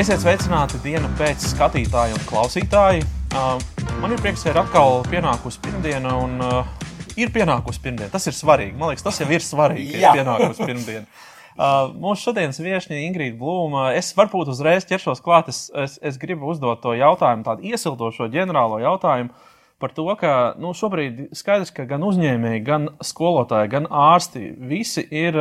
Esiet 0.00 0.22
sveicināti 0.22 0.78
dienu 0.80 1.10
pēc 1.18 1.42
skatītāju 1.50 2.14
un 2.16 2.22
klausītāju. 2.24 3.02
Uh, 3.36 3.58
man 4.00 4.14
ir 4.14 4.22
prieks, 4.22 4.46
ka 4.46 4.54
ir 4.54 4.58
atkal 4.62 5.02
pienākusi 5.12 5.60
pirmdiena, 5.60 6.14
un 6.24 6.40
uh, 6.40 6.70
ir 7.20 7.28
pienākusi 7.34 7.82
pirmdiena. 7.84 8.08
Tas 8.14 8.24
ir 8.30 8.32
svarīgi. 8.32 8.78
Man 8.80 8.94
liekas, 8.94 9.04
tas 9.04 9.20
jau 9.20 9.28
ir 9.28 9.44
svarīgi, 9.44 9.98
ir 10.00 10.16
pienākusi 10.16 10.64
pirmdiena. 10.64 11.04
Uh, 11.52 11.92
mūsu 12.00 12.30
šodienas 12.30 12.62
viesiņa 12.64 13.02
Ingrīda 13.10 13.36
Blūma. 13.36 13.90
Es 13.98 14.08
varbūt 14.16 14.48
uzreiz 14.54 14.88
ķeršos 14.88 15.20
klāt. 15.20 15.52
Es, 15.52 15.66
es, 15.76 16.00
es 16.00 16.16
gribu 16.22 16.48
uzdot 16.48 16.80
to 16.80 16.96
jautājumu, 16.96 17.44
tādu 17.44 17.68
iesildošo 17.68 18.32
ģenerālo 18.32 18.80
jautājumu 18.80 19.36
par 19.84 19.92
to, 19.92 20.08
ka 20.16 20.34
nu, 20.56 20.72
šobrīd 20.72 21.26
skaidrs, 21.36 21.76
ka 21.76 21.84
gan 21.88 22.08
uzņēmēji, 22.08 22.64
gan 22.64 22.94
skolotāji, 23.04 23.74
gan 23.76 23.92
ārsti 23.92 24.48
visi 24.64 25.04
ir 25.12 25.36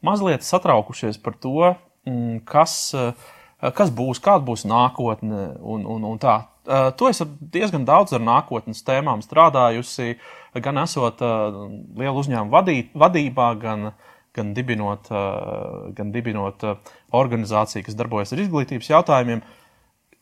mazliet 0.00 0.48
satraukušies 0.48 1.20
par 1.20 1.36
to, 1.36 1.74
mm, 2.08 2.46
kas. 2.48 2.86
Eh, 2.96 3.34
kas 3.58 3.90
būs, 3.94 4.20
kāda 4.22 4.44
būs 4.46 4.64
nākotne 4.68 5.52
un, 5.58 5.86
un, 5.86 6.06
un 6.12 6.20
tā. 6.22 6.38
Uh, 6.68 6.90
tu 6.92 7.08
esi 7.08 7.24
diezgan 7.54 7.86
daudz 7.88 8.12
ar 8.12 8.20
nākotnes 8.20 8.84
tēmām 8.84 9.22
strādājusi, 9.24 10.18
gan 10.62 10.82
esot 10.82 11.22
uh, 11.24 11.62
lielu 11.96 12.20
uzņēmumu 12.20 12.52
vadī, 12.52 12.76
vadībā, 12.92 13.48
gan, 13.62 13.92
gan 14.36 14.52
dibinot, 14.56 15.08
uh, 15.08 15.88
gan 15.96 16.12
dibinot 16.12 16.66
organizāciju, 17.16 17.86
kas 17.86 17.96
darbojas 17.98 18.34
ar 18.36 18.44
izglītības 18.44 18.92
jautājumiem. 18.92 19.42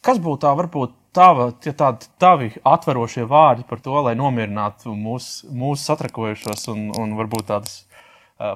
Kas 0.07 0.23
būtu 0.23 0.45
tā, 0.45 0.55
varbūt 0.55 0.95
tava, 1.17 1.51
tie 1.61 1.75
tādi 1.75 2.07
tavi 2.23 2.53
atverošie 2.63 3.27
vārdi 3.27 3.67
par 3.67 3.83
to, 3.83 3.99
lai 4.07 4.15
nomierinātu 4.15 4.95
mūsu 4.95 5.51
mūs 5.51 5.83
satrakojušos 5.89 6.69
un, 6.71 6.89
un 6.95 7.17
varbūt 7.19 7.51
tādas 7.51 7.81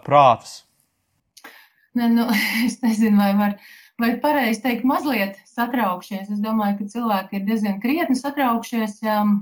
prātus? 0.07 0.61
Ne, 1.99 2.07
nu, 2.15 2.29
es 2.69 2.79
nezinu, 2.85 3.19
vai 3.19 3.33
var. 3.35 3.59
Vai 4.01 4.15
pareizi 4.21 4.63
teikt, 4.65 4.85
mazliet 4.89 5.41
satraukšies. 5.51 6.31
Es 6.33 6.41
domāju, 6.41 6.79
ka 6.79 6.93
cilvēki 6.95 7.37
ir 7.37 7.47
diezgan 7.49 7.81
krietni 7.83 8.17
satraukšies. 8.17 9.01
Um, 9.05 9.33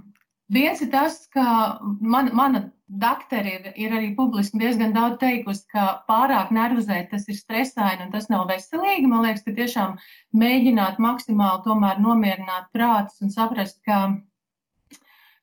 viens 0.51 0.81
ir 0.83 0.91
tas, 0.91 1.21
ka 1.35 1.45
man, 1.85 2.33
mana 2.35 2.65
doktori 2.89 3.53
ir, 3.59 3.69
ir 3.77 3.93
arī 3.95 4.09
publiski 4.17 4.59
diezgan 4.59 4.95
daudz 4.97 5.21
teikusi, 5.21 5.67
ka 5.71 5.85
pārāk 6.09 6.51
nervozēt 6.57 7.11
tas 7.13 7.29
ir 7.29 7.37
stresaini 7.39 8.07
un 8.07 8.15
tas 8.15 8.27
nav 8.33 8.49
veselīgi. 8.51 9.11
Man 9.11 9.27
liekas, 9.27 9.45
ka 9.47 9.55
tiešām 9.59 9.99
mēģināt 10.43 10.99
maksimāli 11.05 11.63
tomēr 11.67 12.01
nomierināt 12.03 12.73
prātus 12.75 13.21
un 13.23 13.31
saprast, 13.35 13.79
ka, 13.87 14.01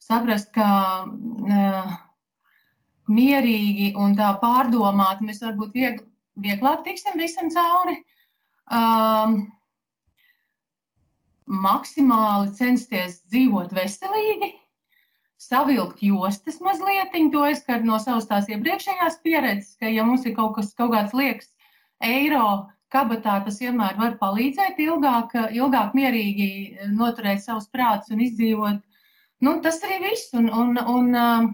saprast, 0.03 0.51
ka 0.57 0.67
uh, 1.05 1.95
mierīgi 3.07 3.93
un 4.01 4.17
tā 4.19 4.33
pārdomāt 4.43 5.23
mēs 5.23 5.39
varbūt 5.45 5.79
vieg, 5.79 6.03
vieglāk 6.35 6.83
tiksim 6.89 7.15
visam 7.21 7.53
cauri. 7.53 8.01
Uh, 8.01 8.11
um, 8.71 9.39
maksimāli 11.45 12.53
censties 12.57 13.19
dzīvot 13.29 13.73
veselīgi, 13.75 14.53
savilkt 15.41 16.01
jostas 16.05 16.61
mazliet. 16.63 17.13
To 17.33 17.43
es 17.49 17.61
skaru 17.61 17.85
no 17.85 17.99
savas 18.01 18.29
tās 18.29 18.49
iepriekšējās 18.49 19.19
pieredzes, 19.25 19.75
ka, 19.79 19.89
ja 19.91 20.05
mums 20.07 20.25
ir 20.25 20.35
kaut 20.37 20.55
kas, 20.57 20.73
kaut 20.77 20.93
kāds 20.95 21.13
liekas 21.13 21.51
eiro 22.03 22.65
kabatā, 22.93 23.39
tas 23.45 23.59
vienmēr 23.61 23.97
var 23.99 24.17
palīdzēt 24.21 24.79
ilgāk, 24.79 25.35
ilgāk 25.53 25.95
mierīgi 25.97 26.49
noturēt 26.95 27.43
savus 27.43 27.67
prātus 27.73 28.13
un 28.13 28.23
izdzīvot. 28.25 28.81
Nu, 29.43 29.59
tas 29.61 29.81
arī 29.83 29.99
viss. 30.09 30.31
Un, 30.37 30.47
un, 30.49 30.77
un 30.79 31.15
um, 31.19 31.49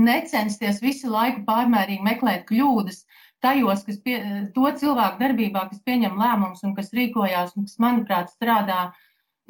necensties 0.00 0.80
visu 0.82 1.10
laiku 1.12 1.44
pārmērīgi 1.48 2.06
meklēt 2.06 2.46
kļūdas, 2.48 3.02
tajos, 3.42 3.84
kas 3.86 3.98
pie, 4.04 4.18
to 4.54 4.70
cilvēku 4.80 5.20
darbībā, 5.20 5.66
kas 5.70 5.82
pieņem 5.86 6.18
lēmumus 6.18 6.62
un 6.66 6.76
kas 6.76 6.92
rīkojās 6.96 7.56
un 7.56 7.66
kas, 7.66 7.78
manuprāt, 7.82 8.32
strādā 8.36 8.92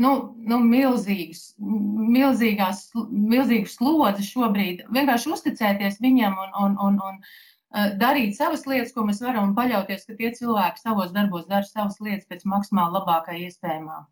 nu, 0.03 0.13
nu, 0.49 0.59
milzīgas, 0.65 1.53
milzīgās, 1.61 2.87
milzīgas 3.11 3.77
slodzes 3.79 4.31
šobrīd. 4.33 4.87
Vienkārši 4.93 5.35
uzticēties 5.37 6.01
viņam 6.03 6.39
un, 6.47 6.55
un, 6.65 6.79
un, 6.87 6.97
un 7.11 7.21
uh, 7.21 7.93
darīt 8.01 8.39
savas 8.39 8.65
lietas, 8.69 8.95
ko 8.97 9.05
mēs 9.09 9.23
varam, 9.25 9.51
un 9.51 9.59
paļauties, 9.59 10.09
ka 10.09 10.17
tie 10.19 10.33
cilvēki 10.39 10.83
savos 10.83 11.13
darbos 11.15 11.47
dara 11.51 11.69
savas 11.69 12.01
lietas 12.01 12.29
pēc 12.31 12.49
maksimāli 12.49 12.99
labākā 12.99 13.37
iespējamā. 13.45 14.03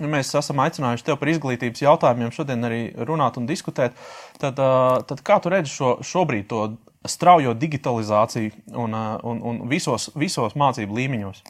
Mēs 0.00 0.30
esam 0.38 0.60
aicinājuši 0.62 1.02
tevi 1.08 1.18
par 1.18 1.28
izglītības 1.32 1.82
jautājumiem 1.82 2.30
šodien 2.32 2.62
arī 2.64 2.78
runāt 3.08 3.40
un 3.40 3.48
diskutēt. 3.50 3.98
Tad, 4.38 4.62
uh, 4.62 5.02
tad 5.08 5.24
kā 5.26 5.40
tu 5.42 5.50
redzi 5.50 5.74
šo, 5.74 5.96
šobrīd 6.06 6.46
to 6.48 6.62
straujo 7.08 7.54
digitalizāciju 7.54 8.52
un, 8.76 8.94
uh, 8.94 9.16
un, 9.24 9.40
un 9.40 9.62
visos, 9.68 10.10
visos 10.18 10.56
mācību 10.58 10.98
līmeņos? 10.98 11.42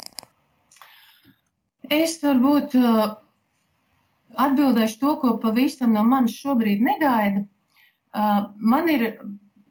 Es 1.91 2.21
varbūt 2.23 2.77
uh, 2.79 3.17
atbildēšu 4.39 5.01
to, 5.01 5.17
ko 5.23 5.35
pavisam 5.43 5.97
no 5.97 6.05
manis 6.07 6.39
šobrīd 6.39 6.83
negaida. 6.87 7.45
Uh, 8.15 8.51
man 8.59 8.91
ir, 8.91 9.07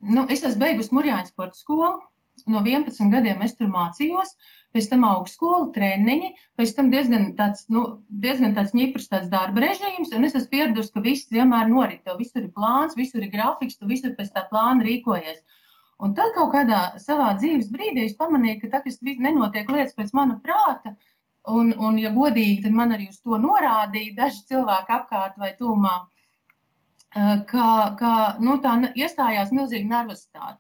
nu, 0.03 0.25
es 0.31 0.44
esmu 0.44 0.66
beigusi 0.66 0.95
Mūrjāņu 0.95 1.31
sporta 1.31 1.59
skolu. 1.59 1.97
No 2.47 2.63
11 2.63 3.12
gadiem 3.12 3.41
es 3.44 3.56
tur 3.59 3.68
mācījos, 3.72 4.31
pēc 4.73 4.88
tam 4.91 5.03
augstskola, 5.07 5.69
treniņi, 5.75 6.29
pēc 6.57 6.72
tam 6.78 6.88
diezgan 6.94 7.34
tāds, 7.38 7.66
nu, 7.73 7.84
diezgan 8.23 8.56
tāds 8.56 8.72
ņiprs 8.78 9.09
tāds 9.12 9.28
darba 9.31 9.66
režīms, 9.66 10.13
un 10.16 10.28
es 10.28 10.38
esmu 10.39 10.53
pieradusi, 10.53 10.94
ka 10.94 11.03
viss 11.03 11.31
vienmēr 11.34 11.68
norit, 11.72 12.03
tev 12.07 12.19
visur 12.22 12.45
ir 12.45 12.53
plāns, 12.56 12.95
visur 12.97 13.25
ir 13.25 13.34
grafiks, 13.34 13.75
tu 13.75 13.89
visur 13.91 14.16
pēc 14.18 14.31
tā 14.35 14.45
plāna 14.51 14.88
rīkojies. 14.88 15.44
Un 16.00 16.14
tad 16.16 16.32
kaut 16.36 16.54
kādā 16.54 16.82
savā 17.04 17.34
dzīves 17.40 17.72
brīdī 17.74 18.06
es 18.08 18.16
pamanīju, 18.20 18.62
ka 18.62 18.80
tas 18.80 19.00
nenotiek 19.04 19.72
lietas 19.72 19.98
pēc 19.98 20.14
mana 20.16 20.38
prāta. 20.44 20.96
Un, 21.50 21.74
un, 21.76 21.98
ja 22.00 22.12
godīgi, 22.16 22.62
tad 22.64 22.76
man 22.76 22.94
arī 22.96 23.10
uz 23.10 23.20
to 23.20 23.40
norādīja 23.42 24.16
daži 24.16 24.46
cilvēki 24.52 24.96
apkārt 24.96 25.38
vai 25.42 25.52
tūmā, 25.60 25.94
ka, 27.52 27.68
ka 28.00 28.14
nu, 28.40 28.58
tā 28.64 28.76
iestājās 28.96 29.52
milzīga 29.56 29.92
nervozitāte. 29.96 30.60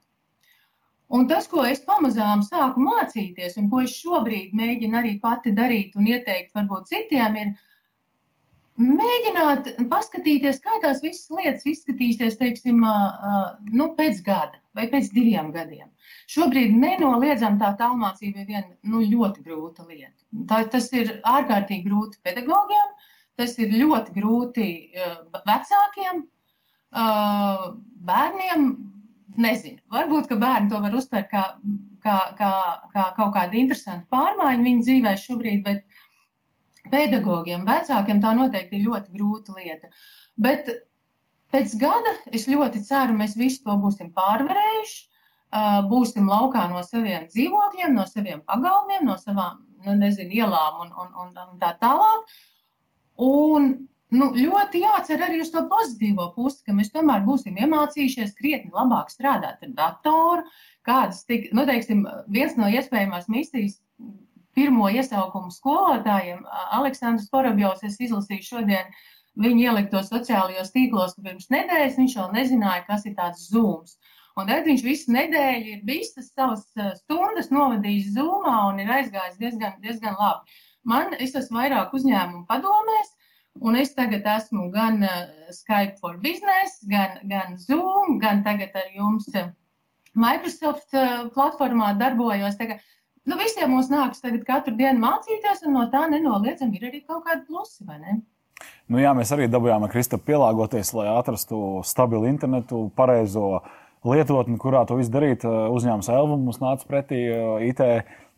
Un 1.09 1.25
tas, 1.29 1.47
ko 1.49 1.63
es 1.65 1.79
pamazām 1.85 2.43
sāku 2.45 2.83
mācīties, 2.85 3.55
un 3.57 3.69
ko 3.69 3.81
es 3.85 3.95
šobrīd 3.97 4.51
mēģinu 4.57 4.99
arī 4.99 5.15
pati 5.23 5.55
darīt 5.57 5.95
un 5.97 6.09
ieteikt 6.09 6.53
varbūt 6.57 6.91
citiem, 6.91 7.37
ir 7.43 7.53
mēģināt 8.79 9.69
paskatīties, 9.91 10.61
kā 10.63 10.79
tās 10.83 11.01
visas 11.03 11.27
lietas 11.33 11.67
izskatīsies, 11.67 12.37
teiksim, 12.39 12.81
nu, 13.75 13.87
pēc 13.97 14.23
gada 14.25 14.59
vai 14.77 14.87
pēc 14.91 15.11
diviem 15.13 15.51
gadiem. 15.55 15.89
Šobrīd 16.31 16.75
nenoliedzami 16.77 17.59
tā 17.59 17.73
tālmācība 17.79 18.43
ir 18.43 18.49
viena 18.49 18.67
nu, 18.87 19.01
ļoti 19.03 19.43
grūta 19.45 19.85
lieta. 19.89 20.15
Tā, 20.49 20.63
tas 20.71 20.91
ir 20.95 21.17
ārkārtīgi 21.27 21.87
grūti 21.89 22.21
pedagogiem, 22.23 22.93
tas 23.39 23.57
ir 23.59 23.73
ļoti 23.75 24.15
grūti 24.15 24.69
vecākiem, 25.47 26.23
bērniem. 28.11 28.69
Nezinu, 29.39 29.77
varbūt, 29.93 30.25
ka 30.27 30.35
bērni 30.35 30.67
to 30.71 30.79
var 30.83 30.95
uztvert 30.97 31.29
kā, 31.31 31.43
kā, 32.03 32.15
kā, 32.35 32.49
kā 32.91 33.03
kaut 33.15 33.29
kādu 33.37 33.55
interesantu 33.61 34.09
pārmaiņu 34.11 34.65
viņu 34.65 34.83
dzīvē 34.83 35.13
šobrīd, 35.21 35.61
bet 35.63 35.85
pedagogiem, 36.91 37.65
vecākiem 37.67 38.21
tā 38.23 38.33
noteikti 38.37 38.79
ir 38.79 38.87
ļoti 38.87 39.13
grūta 39.15 39.55
lieta. 39.57 39.89
Bet 40.39 40.69
pēc 41.53 41.75
gada 41.81 42.15
es 42.31 42.47
ļoti 42.49 42.83
ceru, 42.85 43.17
mēs 43.19 43.37
visi 43.39 43.63
to 43.65 43.75
būsim 43.81 44.13
pārvarējuši. 44.15 45.05
Būsim 45.89 46.27
laukā 46.29 46.67
no 46.69 46.83
saviem 46.85 47.25
dzīvokļiem, 47.31 47.95
no 47.97 48.03
saviem 48.05 48.43
pagalmiem, 48.45 49.01
no 49.07 49.15
savām 49.17 49.63
nu, 49.85 49.95
nezinu, 49.97 50.35
ielām 50.43 50.83
un, 50.83 50.91
un, 50.93 51.13
un, 51.23 51.31
un 51.47 51.61
tā 51.61 51.71
tālāk. 51.81 52.35
Un 53.25 53.71
nu, 54.13 54.29
ļoti 54.35 54.83
jācer 54.83 55.23
arī 55.25 55.41
uz 55.43 55.49
to 55.53 55.63
pozitīvo 55.71 56.29
pusi, 56.35 56.61
ka 56.67 56.75
mēs 56.77 56.93
tomēr 56.93 57.25
būsim 57.25 57.57
iemācījušies 57.57 58.35
krietni 58.37 58.73
labāk 58.75 59.09
strādāt 59.13 59.65
ar 59.65 59.73
datoru. 59.81 60.45
Kādas, 60.85 61.23
tik, 61.29 61.49
nu, 61.53 61.65
teiksim, 61.69 62.05
viens 62.29 62.55
no 62.57 62.69
iespējamās 62.69 63.25
misijas 63.29 63.79
pirmo 64.59 64.91
iesaukumu 64.91 65.53
skolotājiem. 65.55 66.43
Aleksandrs 66.75 67.31
Porobjovs, 67.31 67.85
es 67.87 67.95
izlasīju 68.03 68.47
šodien 68.51 68.93
viņa 69.39 69.69
ielikto 69.69 70.01
sociālajos 70.03 70.73
tīklos, 70.75 71.15
pirms 71.23 71.47
nedēļas 71.53 71.99
viņš 71.99 72.15
vēl 72.19 72.31
nezināja, 72.35 72.87
kas 72.89 73.05
ir 73.07 73.15
tāds 73.15 73.45
zūms. 73.53 73.95
Un 74.39 74.47
tad 74.47 74.67
viņš 74.67 74.83
visu 74.85 75.13
nedēļu 75.15 75.71
ir 75.73 75.85
visas 75.87 76.29
savas 76.31 76.65
stundas 77.01 77.49
novadījis 77.51 78.13
zūmā 78.15 78.55
un 78.69 78.81
ir 78.83 78.91
aizgājis 78.99 79.39
diezgan, 79.39 79.79
diezgan 79.83 80.19
labi. 80.19 80.59
Man, 80.87 81.15
es 81.19 81.35
esmu 81.35 81.59
vairāk 81.59 81.95
uzņēmumu 81.95 82.45
padomēs, 82.49 83.09
un 83.59 83.79
es 83.79 83.91
tagad 83.97 84.27
esmu 84.37 84.69
gan 84.75 85.03
Skype 85.55 85.99
for 85.99 86.19
Business, 86.23 86.79
gan, 86.91 87.19
gan 87.31 87.57
Zoom, 87.59 88.19
gan 88.23 88.43
tagad 88.45 88.75
ar 88.79 88.87
jums 88.95 89.27
Microsoft 90.19 90.95
platformā 91.35 91.93
darbojos. 91.99 92.55
Tagad 92.59 92.79
nu, 93.27 93.37
visiem 93.39 93.71
mums 93.73 93.89
nākas 93.91 94.23
tagad 94.23 94.45
katru 94.47 94.75
dienu 94.77 95.01
mācīties, 95.03 95.65
un 95.67 95.75
no 95.77 95.87
tā 95.91 96.05
nenoliedzami 96.11 96.79
ir 96.79 96.89
arī 96.91 97.03
kaut 97.03 97.25
kādi 97.27 97.45
plusi, 97.47 97.83
vai 97.87 97.99
ne? 97.99 98.19
Nu, 98.91 98.99
jā, 98.99 99.11
mēs 99.15 99.31
arī 99.35 99.47
dabūjām 99.51 99.85
ar 99.85 99.91
Kristapu 99.91 100.31
pielāgoties, 100.31 100.93
lai 100.97 101.09
atrastu 101.11 101.81
stabilu 101.87 102.27
internetu, 102.27 102.87
pareizo 102.97 103.61
lietotni, 104.07 104.57
kurā 104.59 104.85
to 104.87 104.97
visu 104.99 105.13
darīt. 105.13 105.45
Uzņēmums 105.45 106.09
Elva 106.11 106.39
mums 106.39 106.59
nāca 106.63 106.87
pretī 106.89 107.21
IT 107.69 107.83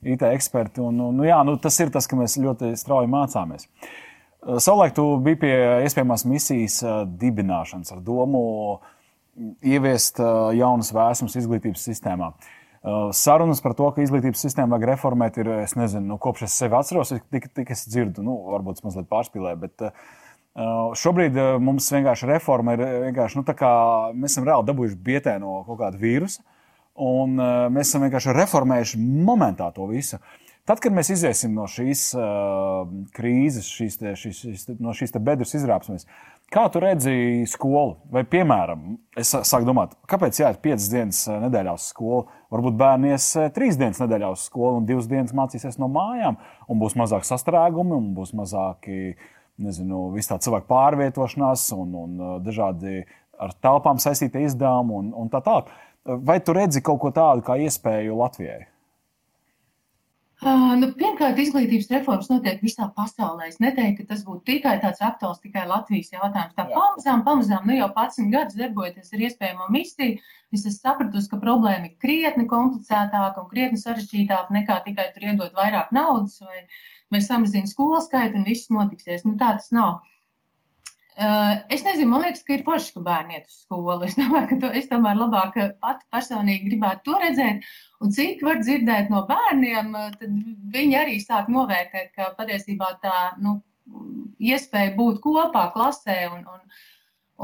IT 0.04 0.22
eksperti. 0.22 0.82
Un, 0.82 1.02
nu, 1.16 1.26
jā, 1.26 1.42
nu, 1.48 1.58
tas 1.62 1.78
ir 1.82 1.92
tas, 1.94 2.08
ka 2.10 2.18
mēs 2.20 2.40
ļoti 2.42 2.74
strauji 2.80 3.10
mācāmies. 3.12 3.68
Savulaik 4.42 4.96
tu 4.98 5.06
biji 5.22 5.38
pie 5.44 5.54
iespējamās 5.86 6.26
misijas 6.26 6.80
dibināšanas 7.22 7.94
ar 7.94 8.02
domu 8.02 8.42
ieviest 9.62 10.18
jaunas 10.58 10.90
vēsmas 10.96 11.38
izglītības 11.38 11.86
sistēmā. 11.86 12.32
Sarunas 13.14 13.62
par 13.62 13.76
to, 13.78 13.92
ka 13.94 14.02
izglītības 14.02 14.42
sistēmu 14.42 14.74
vajag 14.74 14.88
reformēt, 14.90 15.36
ir, 15.38 15.52
es 15.62 15.76
nezinu, 15.78 16.16
nu, 16.16 16.18
kopš 16.22 16.48
es 16.48 16.56
sevi 16.58 16.74
atceros, 16.80 17.12
tik, 17.30 17.52
tik 17.54 17.70
es 17.76 17.84
dzirdu, 17.86 18.24
nu, 18.26 18.40
varbūt 18.50 18.80
es 18.80 18.86
mazliet 18.88 19.06
pārspīlēju, 19.12 19.60
bet 19.62 19.84
uh, 19.86 19.92
šobrīd 20.98 21.38
mums 21.62 21.92
vienkārši 21.94 22.32
reforma 22.32 22.74
ir 22.74 22.82
vienkārši, 23.06 23.38
nu, 23.38 23.46
tā 23.46 23.54
kā 23.60 23.70
mēs 24.16 24.34
esam 24.34 24.50
reāli 24.50 24.66
dabūjuši 24.72 24.98
bietē 25.12 25.38
no 25.44 25.60
kaut 25.68 25.78
kāda 25.84 26.02
vīrusa, 26.02 26.42
un 27.06 27.38
uh, 27.38 27.68
mēs 27.70 27.92
esam 27.92 28.08
vienkārši 28.08 28.34
reformējuši 28.40 29.04
momentā 29.30 29.70
to 29.76 29.86
visu. 29.92 30.18
Tad, 30.70 30.78
kad 30.78 30.94
mēs 30.94 31.10
iziesim 31.16 31.56
no 31.58 31.66
šīs 31.70 32.12
uh, 32.14 32.84
krīzes, 33.16 33.66
šīs 33.66 33.98
te, 33.98 34.12
šīs, 34.20 34.42
šīs, 34.46 34.66
no 34.78 34.94
šīs 34.94 35.16
bedres 35.18 35.56
izrāpsimies, 35.58 36.06
kā 36.54 36.68
tu 36.70 36.82
redzi 36.84 37.14
skolu? 37.50 37.96
Vai, 38.14 38.22
piemēram, 38.30 38.84
es 39.18 39.34
sāku 39.34 39.66
domāt, 39.66 39.96
kāpēc 40.12 40.38
jāiet 40.44 40.62
piecas 40.62 40.90
dienas 40.94 41.24
nedēļā 41.48 41.74
uz 41.80 41.88
skolu? 41.90 42.28
Varbūt 42.54 42.78
bērni 42.78 43.10
ies 43.16 43.26
trīs 43.56 43.80
dienas 43.80 44.04
nedēļā 44.04 44.30
uz 44.36 44.46
skolu 44.52 44.84
un 44.84 44.90
divas 44.90 45.10
dienas 45.10 45.34
mācīsies 45.38 45.80
no 45.82 45.90
mājām, 45.92 46.38
un 46.70 46.82
būs 46.84 46.98
mazāk 47.00 47.26
sastrēgumi, 47.26 47.98
un 47.98 48.12
būs 48.18 48.36
mazāki, 48.38 49.16
nezinu, 49.62 50.12
viss 50.14 50.30
tā 50.30 50.38
cilvēku 50.46 50.70
pārvietošanās 50.70 51.72
un, 51.78 51.96
un 52.04 52.22
dažādi 52.46 53.08
ar 53.42 53.56
telpām 53.66 53.98
saistīti 54.02 54.46
izdevumi 54.46 55.00
un, 55.00 55.10
un 55.24 55.34
tā 55.34 55.42
tālāk. 55.42 55.74
Vai 56.06 56.38
tu 56.46 56.54
redzi 56.54 56.82
kaut 56.86 57.02
ko 57.02 57.10
tādu 57.14 57.46
kā 57.46 57.58
iespēju 57.66 58.22
Latvijai? 58.22 58.68
Uh, 60.42 60.72
nu, 60.82 60.88
pirmkārt, 60.98 61.38
izglītības 61.38 61.92
reformas 61.92 62.28
notiek 62.32 62.64
visā 62.66 62.88
pasaulē. 62.96 63.52
Es 63.52 63.60
neteiktu, 63.62 64.02
ka 64.02 64.16
tas 64.16 64.24
būtu 64.26 64.42
tikai 64.48 64.72
tāds 64.82 65.04
aktuāls, 65.06 65.38
tikai 65.44 65.68
Latvijas 65.70 66.10
jautājums. 66.16 66.56
Tā 66.58 66.66
pamazām, 66.72 67.22
pamazām, 67.28 67.68
nu 67.70 67.76
jau 67.76 67.90
11 67.92 68.32
gadus 68.34 68.58
darbojoties 68.58 69.14
ar 69.14 69.22
iespējamo 69.28 69.68
misiju, 69.76 70.16
es 70.50 70.64
esmu 70.64 70.74
sapratusi, 70.80 71.30
ka 71.30 71.38
problēma 71.44 71.92
ir 71.92 71.94
krietni 72.02 72.48
komplicētāka 72.50 73.44
un 73.44 73.52
krietni 73.54 73.78
sarežģītāka 73.84 74.58
nekā 74.58 74.80
tikai 74.88 75.12
tur 75.14 75.28
iedot 75.30 75.62
vairāk 75.62 75.94
naudas 75.94 76.42
vai, 76.42 76.66
vai 77.14 77.22
samazināt 77.22 77.70
skolu 77.70 78.02
skaitu 78.02 78.42
un 78.42 78.50
viss 78.50 78.74
notiksies. 78.74 79.28
Nu, 79.30 79.38
tā 79.38 79.54
tas 79.60 79.70
nav. 79.78 80.00
Es 81.18 81.84
nezinu, 81.84 82.08
man 82.08 82.24
liekas, 82.24 82.44
ka 82.48 82.54
ir 82.56 82.62
forši, 82.64 82.94
ka 82.96 83.02
bērni 83.04 83.36
iet 83.36 83.50
uz 83.50 83.58
skolu. 83.66 84.06
Es 84.08 84.16
domāju, 84.16 84.48
ka 84.54 84.58
to, 84.62 84.70
es 84.80 84.88
tomēr 84.88 85.18
labāk 85.20 85.58
pati 85.84 86.08
personīgi 86.14 86.70
gribētu 86.70 87.04
to 87.10 87.18
redzēt. 87.20 87.68
Un 88.02 88.14
cik 88.16 88.40
var 88.48 88.62
dzirdēt 88.62 89.12
no 89.12 89.26
bērniem, 89.28 89.92
tad 90.18 90.38
viņi 90.74 90.96
arī 90.98 91.20
sāk 91.22 91.52
novērtēt, 91.52 92.14
ka 92.16 92.32
patiesībā 92.38 92.94
tā 93.04 93.18
nu, 93.44 93.60
iespēja 94.40 94.96
būt 94.96 95.20
kopā 95.24 95.68
klasē 95.76 96.18
un, 96.32 96.46
un, 96.48 96.62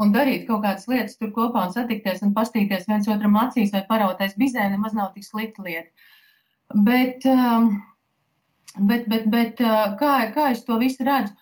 un 0.02 0.14
darīt 0.14 0.46
kaut 0.48 0.64
kādas 0.64 0.88
lietas 0.90 1.18
tur 1.20 1.30
kopā 1.36 1.66
un 1.68 1.74
satikties 1.74 2.24
un 2.24 2.32
pastīties 2.34 2.88
viens 2.88 3.10
otram 3.12 3.36
acīs 3.42 3.74
vai 3.74 3.84
parauties 3.90 4.36
bizē 4.40 4.70
nemaz 4.72 4.96
nav 4.96 5.12
tik 5.14 5.28
slikta 5.28 5.66
lieta. 5.66 5.92
Bet, 6.88 7.24
bet, 8.78 9.06
bet, 9.12 9.28
bet 9.36 9.62
kā, 10.00 10.14
kā 10.34 10.50
es 10.54 10.64
to 10.64 10.80
visu 10.80 11.04
redzu? 11.04 11.36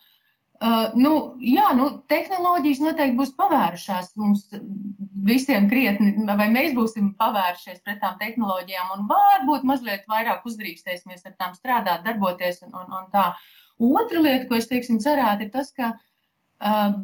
Uh, 0.57 0.95
nu, 0.97 1.11
jā, 1.45 1.67
nu, 1.77 1.91
tehnoloģijas 2.09 2.79
noteikti 2.81 3.19
būs 3.19 3.35
pavērušās 3.37 4.15
mums 4.17 4.47
visiem 5.27 5.67
krietni, 5.69 6.15
vai 6.39 6.47
mēs 6.53 6.73
būsim 6.77 7.11
pavērušies 7.19 7.83
pret 7.85 7.99
tām 8.01 8.17
tehnoloģijām, 8.23 8.95
un 8.95 9.05
varbūt 9.11 9.67
mazliet 9.69 10.07
vairāk 10.09 10.47
uzdrīkstēsimies 10.49 11.27
ar 11.29 11.35
tām 11.37 11.53
strādāt, 11.59 12.07
darboties. 12.07 12.63
Un, 12.65 12.73
un, 12.73 12.89
un 13.01 13.11
tā. 13.13 13.27
Otra 13.77 14.23
lieta, 14.23 14.47
ko 14.49 14.57
es 14.57 14.71
teiksim, 14.71 15.03
cerētu, 15.05 15.45
ir 15.45 15.53
tas, 15.53 15.69
ka 15.77 15.93
uh, 15.93 16.97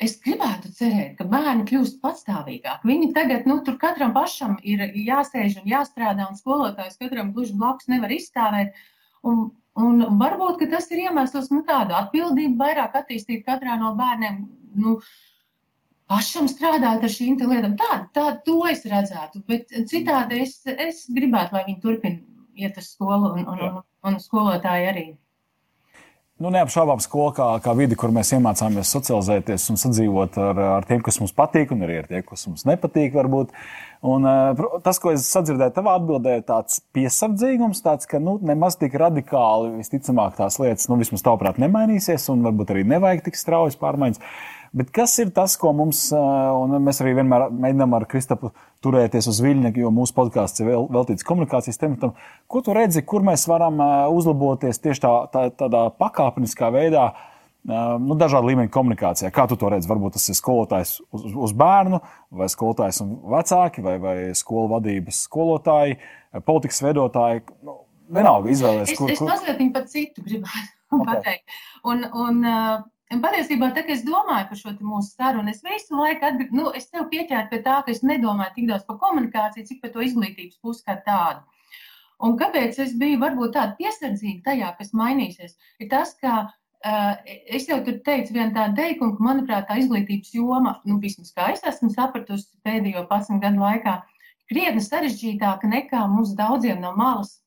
es 0.00 0.16
gribētu 0.22 0.70
cerēt, 0.76 1.16
ka 1.18 1.26
bērni 1.28 1.66
kļūst 1.68 1.98
patstāvīgāki. 2.04 2.88
Viņi 2.88 3.10
tagad, 3.16 3.48
nu, 3.50 3.58
tur 3.66 3.76
katram 3.80 4.14
pašam 4.16 4.54
ir 4.62 4.86
jāsēž 4.94 5.60
un 5.60 5.68
jāstrādā, 5.68 6.28
un 6.30 6.38
skolotājs 6.38 7.00
katram 7.00 7.34
gluži 7.34 7.58
blakus 7.58 7.90
nevar 7.90 8.14
izstāvēt. 8.14 8.78
Un, 9.26 9.50
Un 9.78 10.02
varbūt 10.18 10.64
tas 10.70 10.88
ir 10.90 11.04
iemesls 11.06 11.50
nu, 11.52 11.62
tādu 11.66 11.94
atbildību 11.94 12.58
vairāk 12.58 12.96
attīstīt 12.98 13.44
katrā 13.46 13.76
no 13.78 13.92
bērniem. 13.98 14.42
Nu, 14.82 14.96
pašam 16.10 16.48
strādāt 16.50 17.04
ar 17.06 17.12
šīm 17.14 17.38
lietām. 17.38 17.76
Tā, 17.78 18.00
tā 18.14 18.26
to 18.46 18.58
es 18.70 18.82
redzētu. 18.84 19.44
Bet 19.46 19.70
citādi 19.90 20.42
es, 20.42 20.60
es 20.66 21.06
gribētu, 21.14 21.54
lai 21.54 21.64
viņi 21.68 21.80
turpina 21.84 22.20
iet 22.60 22.78
uz 22.80 22.90
skolu 22.92 23.34
un, 23.36 23.46
un, 23.46 23.66
un, 23.68 23.82
un 24.10 24.18
skolotāji 24.20 24.90
arī. 24.90 25.06
Nu, 26.40 26.48
neapšaubām, 26.48 27.02
skola 27.04 27.34
kā, 27.36 27.46
kā 27.60 27.74
vidi, 27.76 27.96
kur 28.00 28.14
mēs 28.16 28.30
iemācāmies 28.32 28.88
socializēties 28.94 29.66
un 29.74 29.76
sadzīvot 29.76 30.38
ar, 30.40 30.60
ar 30.78 30.86
tiem, 30.88 31.02
kas 31.04 31.18
mums 31.20 31.34
patīk, 31.36 31.74
un 31.74 31.84
arī 31.84 31.98
ar 32.00 32.06
tiem, 32.08 32.22
kas 32.24 32.46
mums 32.48 32.64
nepatīk. 32.64 33.12
Varbūt. 33.12 33.52
Un, 34.08 34.24
uh, 34.24 34.78
tas, 34.80 34.96
ko 35.02 35.12
es 35.12 35.26
sadzirdēju 35.28 35.74
tavā 35.76 35.98
atbildē, 35.98 36.38
ir 36.38 36.46
tāds 36.48 36.78
piesardzīgums, 36.96 37.82
tāds, 37.84 38.08
ka 38.08 38.22
nu, 38.24 38.38
nemaz 38.40 38.78
tik 38.80 38.96
radikāli 39.02 39.74
visticamāk 39.82 40.38
tās 40.38 40.56
lietas, 40.62 40.88
nu, 40.88 40.96
vismaz 41.02 41.26
tavuprāt, 41.26 41.60
nemainīsies, 41.60 42.30
un 42.32 42.48
varbūt 42.48 42.72
arī 42.72 42.86
nevajag 42.88 43.26
tik 43.28 43.36
straujas 43.36 43.76
pārmaiņas. 43.82 44.24
Bet 44.76 44.92
kas 44.94 45.16
ir 45.18 45.32
tas, 45.34 45.56
ko 45.58 45.72
mums, 45.74 46.04
un 46.14 46.76
mēs 46.84 47.00
arī 47.02 47.16
vienmēr 47.18 47.48
mēģinām 47.50 47.96
ar 47.96 48.04
Kristapu 48.10 48.52
turēties 48.84 49.26
uz 49.32 49.40
viļņa, 49.42 49.72
jo 49.82 49.90
mūsu 49.94 50.14
podkāsts 50.14 50.62
ir 50.62 50.70
vēl, 50.70 50.86
veltīts 50.94 51.26
komunikācijas 51.26 51.80
tematam. 51.80 52.12
Ko 52.46 52.62
tu 52.62 52.76
redzi, 52.76 53.02
kur 53.02 53.26
mēs 53.26 53.48
varam 53.50 53.82
uzlaboties 54.14 54.78
tieši 54.84 55.02
tā, 55.02 55.10
tā, 55.34 55.42
tādā 55.58 55.88
pakāpeniskā 55.98 56.70
veidā, 56.70 57.08
nu, 57.66 58.14
dažādu 58.20 58.52
līmeņu 58.52 58.70
komunikācijā? 58.76 59.32
Kā 59.34 59.48
tu 59.50 59.58
to 59.58 59.72
redzi? 59.74 59.90
Varbūt 59.90 60.14
tas 60.20 60.30
ir 60.30 60.38
skolotājs 60.38 60.94
uz, 61.10 61.26
uz 61.34 61.56
bērnu, 61.58 61.98
vai 62.38 62.48
skolotājs 62.54 63.02
un 63.02 63.16
vecāki, 63.34 63.82
vai, 63.82 63.98
vai 63.98 64.16
skolu 64.38 64.70
vadības 64.76 65.24
skolotāji, 65.26 65.98
politikas 66.46 66.78
veidotāji. 66.86 67.42
Nu, 67.66 67.80
vienalga 68.14 68.54
izvēlēties, 68.54 68.96
kur. 68.98 69.10
Es, 69.10 69.18
es 69.18 69.26
mazliet 69.26 69.66
par 69.74 69.90
citu 69.90 70.24
gribētu 70.26 70.72
okay. 70.94 71.10
pateikt. 71.10 71.60
Un, 71.90 72.06
un, 72.22 72.42
uh, 72.46 72.88
Un 73.10 73.18
patiesībā, 73.24 73.72
tā, 73.74 73.82
es 73.90 74.04
domāju 74.06 74.46
par 74.52 74.58
šo 74.58 74.72
mūsu 74.86 75.16
sarunu, 75.16 75.50
es 75.50 75.64
visu 75.66 75.96
laiku 75.98 76.28
atgr... 76.28 76.52
nu, 76.54 76.68
es 76.78 76.86
tev 76.92 77.08
pieķēru 77.10 77.50
pie 77.50 77.58
tā, 77.64 77.80
ka 77.82 77.90
es 77.90 78.04
nedomāju 78.06 78.54
tik 78.54 78.68
daudz 78.68 78.84
par 78.86 79.00
komunikāciju, 79.00 79.66
cik 79.66 79.80
par 79.82 79.90
to 79.96 80.04
izglītības 80.06 80.60
pusi 80.62 80.84
kā 80.86 80.94
tādu. 81.08 81.42
Un 82.22 82.36
kāpēc 82.38 82.78
es 82.84 82.92
biju 83.00 83.18
varbūt 83.18 83.56
tāda 83.56 83.74
piesardzīga 83.80 84.44
tajā, 84.44 84.68
kas 84.78 84.94
mainīsies, 85.00 85.56
ir 85.82 85.88
tas, 85.90 86.12
ka 86.22 86.34
uh, 86.44 87.32
es 87.58 87.66
jau 87.66 87.80
tur 87.88 87.96
teicu 88.06 88.36
vienu 88.36 88.54
tādu 88.54 88.78
teikumu, 88.78 89.16
ka, 89.16 89.26
manuprāt, 89.26 89.66
tā 89.66 89.80
izglītības 89.82 90.30
joma, 90.36 90.76
nu, 90.86 91.00
vismaz 91.02 91.34
kā 91.34 91.48
es 91.56 91.66
esmu 91.66 91.90
sapratusi 91.96 92.46
pēdējo 92.62 93.02
11 93.08 93.42
gadu 93.42 93.64
laikā, 93.64 93.96
krietni 94.52 94.84
sarežģītāka 94.86 95.72
nekā 95.72 96.04
mums 96.14 96.36
daudziem 96.38 96.78
no 96.84 96.94
malas 96.94 97.40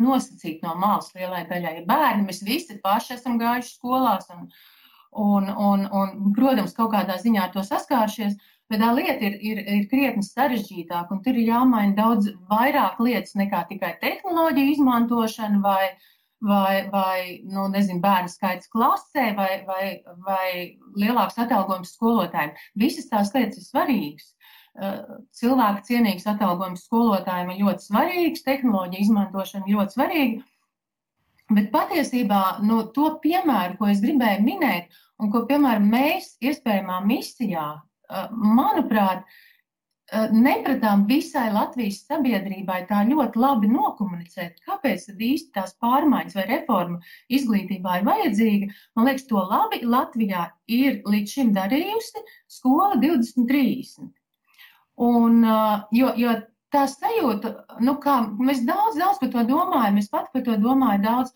nosacīt 0.00 0.60
no 0.64 0.76
malas 0.76 1.10
lielai 1.16 1.46
daļai 1.48 1.82
bērni. 1.88 2.28
Mēs 2.28 2.44
visi 2.44 2.76
paši 2.84 3.16
esam 3.16 3.40
gājuši 3.40 3.74
skolās 3.76 4.28
un, 4.32 4.46
uh, 4.48 4.70
un, 5.12 5.48
un, 5.50 5.84
un, 5.92 6.32
protams, 6.36 6.74
kaut 6.76 6.92
kādā 6.94 7.18
ziņā 7.20 7.46
ar 7.46 7.52
to 7.54 7.64
saskāršies. 7.66 8.38
Bet 8.70 8.80
tā 8.80 8.88
lieta 8.96 9.26
ir, 9.26 9.34
ir, 9.44 9.58
ir 9.68 9.82
krietni 9.90 10.24
sarežģītāka, 10.24 11.18
tur 11.24 11.36
ir 11.36 11.50
jāmaina 11.50 11.92
daudz 11.98 12.30
vairāk 12.48 13.02
lietas 13.04 13.34
nekā 13.36 13.66
tikai 13.68 13.90
tehnoloģija 14.00 14.76
izmantošana 14.78 15.60
vai, 15.60 15.90
vai, 16.40 16.88
vai 16.94 17.16
nu, 17.44 17.66
nezinu, 17.74 18.00
bērnu 18.00 18.32
skaits 18.32 18.70
klasē 18.72 19.32
vai, 19.36 19.50
vai, 19.68 19.84
vai 20.24 20.46
lielāks 20.96 21.36
atalgojums 21.44 21.92
skolotājiem. 21.98 22.54
Visas 22.80 23.10
tās 23.12 23.34
lietas 23.36 23.60
ir 23.60 23.68
svarīgas. 23.68 24.32
Cilvēka 25.36 25.84
cienīgs 25.90 26.24
atalgojums 26.32 26.86
skolotājiem 26.86 27.52
ir 27.52 27.60
ļoti 27.66 27.90
svarīgs, 27.90 28.46
tehnoloģija 28.46 29.04
izmantošana 29.04 29.68
ļoti 29.68 29.98
svarīga. 29.98 30.46
Bet 31.56 31.70
patiesībā 31.72 32.42
no 32.62 32.82
nu, 32.82 32.82
to 32.96 33.14
piemēru, 33.22 33.78
ko 33.78 33.88
es 33.92 34.02
gribēju 34.02 34.44
minēt, 34.46 34.92
un 35.22 35.30
ko, 35.32 35.44
piemēram, 35.48 35.88
mēs 35.92 36.36
iespējamā 36.42 37.00
misijā, 37.06 37.70
manuprāt, 38.30 39.24
nepratām 40.12 41.06
visai 41.08 41.46
Latvijas 41.54 42.02
sabiedrībai 42.04 42.82
tā 42.88 43.00
ļoti 43.08 43.40
labi 43.40 43.70
nokomunicēt, 43.72 44.58
kāpēc 44.66 45.06
īsti 45.14 45.54
tās 45.54 45.72
pārmaiņas 45.80 46.36
vai 46.36 46.44
reforma 46.50 46.98
izglītībā 47.32 48.00
ir 48.00 48.08
vajadzīga. 48.10 48.68
Man 48.96 49.08
liekas, 49.08 49.24
to 49.30 49.40
labi 49.40 49.80
Latvijā 49.86 50.50
ir 50.68 51.00
līdz 51.08 51.36
šim 51.38 51.54
darījusi 51.56 52.24
skola 52.58 53.00
2030. 53.00 54.12
Un, 55.02 55.40
jo, 55.96 56.12
jo 56.20 56.34
tā 56.72 56.86
sajūta, 56.88 57.52
nu, 57.84 57.96
kā 58.02 58.18
mēs 58.38 58.64
daudz, 58.68 58.98
daudz 59.00 59.20
par 59.20 59.32
to 59.34 59.44
domājam, 59.48 60.00
es 60.00 60.08
pat 60.12 60.30
par 60.32 60.44
to 60.46 60.56
domāju 60.60 61.02
daudz, 61.04 61.34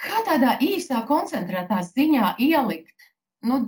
kā 0.00 0.24
tādā 0.28 0.56
īsā, 0.64 1.04
koncentrētā 1.08 1.82
ziņā 1.84 2.34
ielikt 2.40 3.10
nu, 3.46 3.60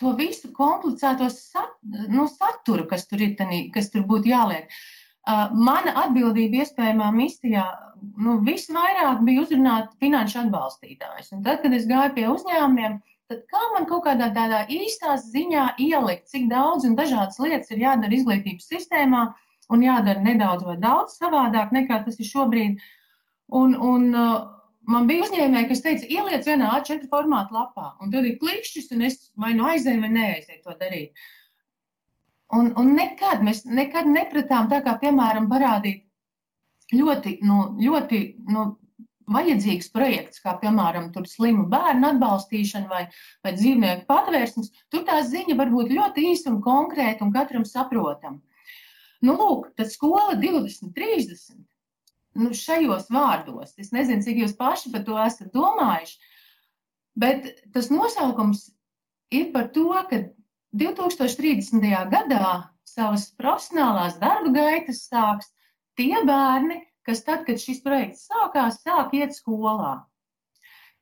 to 0.00 0.14
visu 0.16 0.52
komplicēto 0.56 1.28
sat, 1.32 1.76
nu, 2.08 2.24
saturu, 2.30 2.86
kas 2.88 3.06
tur 3.10 3.20
ir, 3.20 3.34
tanī, 3.38 3.66
kas 3.74 3.90
tur 3.92 4.06
būtu 4.08 4.32
jāliek. 4.32 4.70
Mana 5.52 5.92
atbildība 6.06 6.62
iespējamā 6.62 7.10
misijā 7.12 7.66
nu, 8.24 8.38
visvairāk 8.46 9.20
bija 9.26 9.44
uzrunāt 9.44 9.92
finanšu 10.00 10.46
atbalstītājus. 10.46 11.34
Un 11.36 11.44
tad, 11.44 11.60
kad 11.62 11.76
es 11.76 11.84
gāju 11.90 12.14
pie 12.16 12.26
uzņēmumiem, 12.32 12.96
tad 13.30 13.44
kā 13.52 13.60
man 13.74 13.86
kaut 13.90 14.06
kādā 14.08 14.30
tādā 14.34 14.62
īstā 14.72 15.18
ziņā 15.20 15.74
ielikt, 15.84 16.30
cik 16.32 16.48
daudz 16.50 16.88
un 16.88 16.96
dažādas 16.98 17.38
lietas 17.42 17.70
ir 17.74 17.84
jādara 17.84 18.16
izglītības 18.16 18.72
sistēmā 18.72 19.26
un 19.70 19.84
jādara 19.84 20.22
nedaudz 20.24 20.66
vai 20.66 20.76
daudz 20.82 21.18
savādāk 21.20 21.74
nekā 21.74 22.02
tas 22.04 22.18
ir 22.20 22.28
šobrīd. 22.28 22.80
Un, 23.60 23.74
un 23.74 24.08
man 24.90 25.08
bija 25.10 25.26
uzņēmēji, 25.26 25.68
kas 25.70 25.84
teica, 25.84 26.08
ieliec 26.10 26.46
vienā 26.46 26.70
A4 26.78 27.08
formāta 27.10 27.56
lapā, 27.56 27.92
un 28.02 28.12
tad 28.14 28.26
ir 28.28 28.38
klikšķis, 28.42 28.90
un 28.96 29.06
es 29.08 29.20
vai 29.38 29.54
nu 29.58 29.66
aizēju 29.70 30.04
vai 30.04 30.12
neaizēju 30.16 30.62
to 30.66 30.76
darīt. 30.80 31.26
Un, 32.56 32.72
un 32.78 32.94
nekad 32.98 33.44
mēs 33.46 33.64
nekad 33.66 34.08
nepratām 34.10 34.70
tā 34.70 34.80
kā, 34.86 34.96
piemēram, 35.02 35.46
parādīt 35.50 36.06
ļoti, 36.94 37.38
nu, 37.46 37.62
ļoti 37.78 38.20
nu, 38.50 38.64
vajadzīgs 39.30 39.90
projekts, 39.94 40.42
kā 40.42 40.56
piemēram 40.58 41.10
slimu 41.30 41.68
bērnu 41.70 42.08
atbalstīšana 42.14 42.90
vai, 42.90 43.04
vai 43.44 43.54
dzīvnieku 43.54 44.06
patvērsnes, 44.08 44.72
tur 44.90 45.04
tā 45.06 45.20
ziņa 45.26 45.56
var 45.60 45.70
būt 45.70 45.94
ļoti 45.94 46.26
īsa 46.32 46.50
un 46.50 46.60
konkrēta 46.64 47.26
un 47.26 47.34
katram 47.34 47.66
saprotama. 47.68 48.40
Nu, 49.20 49.36
lūk, 49.36 49.68
tad 49.76 49.90
skola 49.92 50.34
20, 50.40 50.94
30. 50.96 51.58
Nu, 52.40 52.52
šajos 52.56 53.10
vārdos. 53.12 53.74
Es 53.82 53.90
nezinu, 53.92 54.24
cik 54.24 54.38
jūs 54.40 54.56
paši 54.56 54.92
par 54.94 55.04
to 55.04 55.18
esat 55.20 55.50
domājuši, 55.52 56.16
bet 57.20 57.48
tas 57.74 57.90
nosaukums 57.92 58.70
ir 59.34 59.50
par 59.52 59.68
to, 59.74 59.90
ka 60.08 60.22
2030. 60.80 61.84
gadā 62.14 62.52
savas 62.86 63.28
profesionālās 63.36 64.16
darba 64.22 64.54
gaitas 64.54 65.04
sāks 65.10 65.50
tie 65.98 66.14
bērni, 66.24 66.80
kas 67.04 67.24
tad, 67.26 67.44
kad 67.44 67.60
šis 67.60 67.82
projekts 67.84 68.28
sākās, 68.30 68.80
sāk 68.86 69.12
iet 69.18 69.36
skolā. 69.36 69.98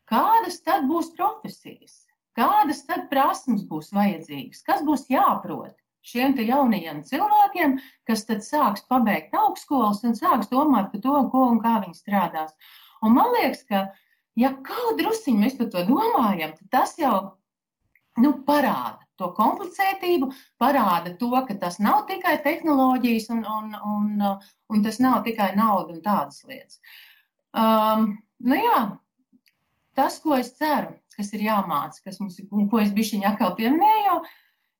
Kādas 0.09 0.63
tad 0.65 0.89
būs 0.91 1.13
profesijas? 1.15 2.01
Kādas 2.35 2.83
tad 2.89 3.07
prasmes 3.13 3.63
būs 3.69 3.93
vajadzīgas? 3.95 4.65
Kas 4.67 4.83
būs 4.87 5.07
jāprot 5.13 5.78
šiem 6.07 6.37
jaunajiem 6.39 7.03
cilvēkiem, 7.07 7.79
kas 8.09 8.25
tad 8.29 8.45
sāks 8.47 8.85
pabeigt 8.89 9.35
augstskolas 9.35 10.05
un 10.05 10.15
sāks 10.19 10.51
domāt 10.53 10.93
par 10.93 11.03
to, 11.05 11.17
ko 11.33 11.49
un 11.53 11.61
kā 11.65 11.79
viņi 11.85 11.99
strādās? 11.99 12.55
Un 13.03 13.15
man 13.19 13.33
liekas, 13.37 13.65
ka, 13.69 13.89
ja 14.39 14.55
kaut 14.65 14.99
drusciņi 15.01 15.43
mēs 15.43 15.59
par 15.59 15.71
to 15.75 15.85
domājam, 15.89 16.55
tad 16.57 16.71
tas 16.73 16.97
jau 16.99 17.17
nu, 18.23 18.33
parāda 18.47 19.03
to 19.19 19.33
komplicētību, 19.35 20.31
parāda 20.63 21.13
to, 21.19 21.33
ka 21.49 21.57
tas 21.59 21.81
nav 21.83 22.05
tikai 22.11 22.37
tehnoloģijas 22.45 23.29
un, 23.35 23.43
un, 23.51 23.75
un, 23.93 24.25
un 24.71 24.85
tas 24.85 25.01
nav 25.03 25.25
tikai 25.27 25.53
nauda 25.59 25.97
un 25.97 26.03
tādas 26.05 26.45
lietas. 26.47 26.79
Um, 27.51 28.13
nu 28.47 28.59
jā, 28.59 28.81
tas, 29.99 30.21
ko 30.23 30.37
es 30.39 30.53
ceru, 30.59 30.95
kas 31.17 31.33
ir 31.35 31.49
jāmāca, 31.49 32.05
kas 32.05 32.21
mums 32.23 32.39
ir, 32.39 32.47
un 32.55 32.69
ko 32.71 32.79
es 32.83 32.95
bišķiņā 32.95 33.33
atkal 33.33 33.57
pieminēju, 33.59 34.21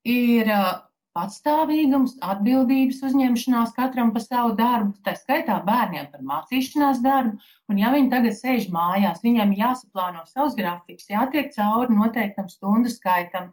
ir 0.07 0.53
uh, 0.55 0.69
patstāvīgums, 1.17 2.17
atbildības 2.23 3.01
uzņemšanās 3.09 3.73
katram 3.75 4.11
par 4.13 4.23
savu 4.23 4.53
darbu, 4.57 4.93
tā 5.05 5.15
skaitā 5.17 5.57
bērniem 5.65 6.09
par 6.11 6.23
mācīšanās 6.25 7.01
darbu. 7.05 7.39
Un, 7.69 7.79
ja 7.81 7.91
viņi 7.93 8.11
tagad 8.13 8.37
sēž 8.37 8.69
mājās, 8.73 9.23
viņiem 9.25 9.55
jāsaplāno 9.57 10.23
savs 10.29 10.57
grafiks, 10.59 11.09
jātiek 11.09 11.51
cauri 11.55 11.97
noteiktam 11.97 12.49
stundu 12.51 12.93
skaitam. 12.93 13.51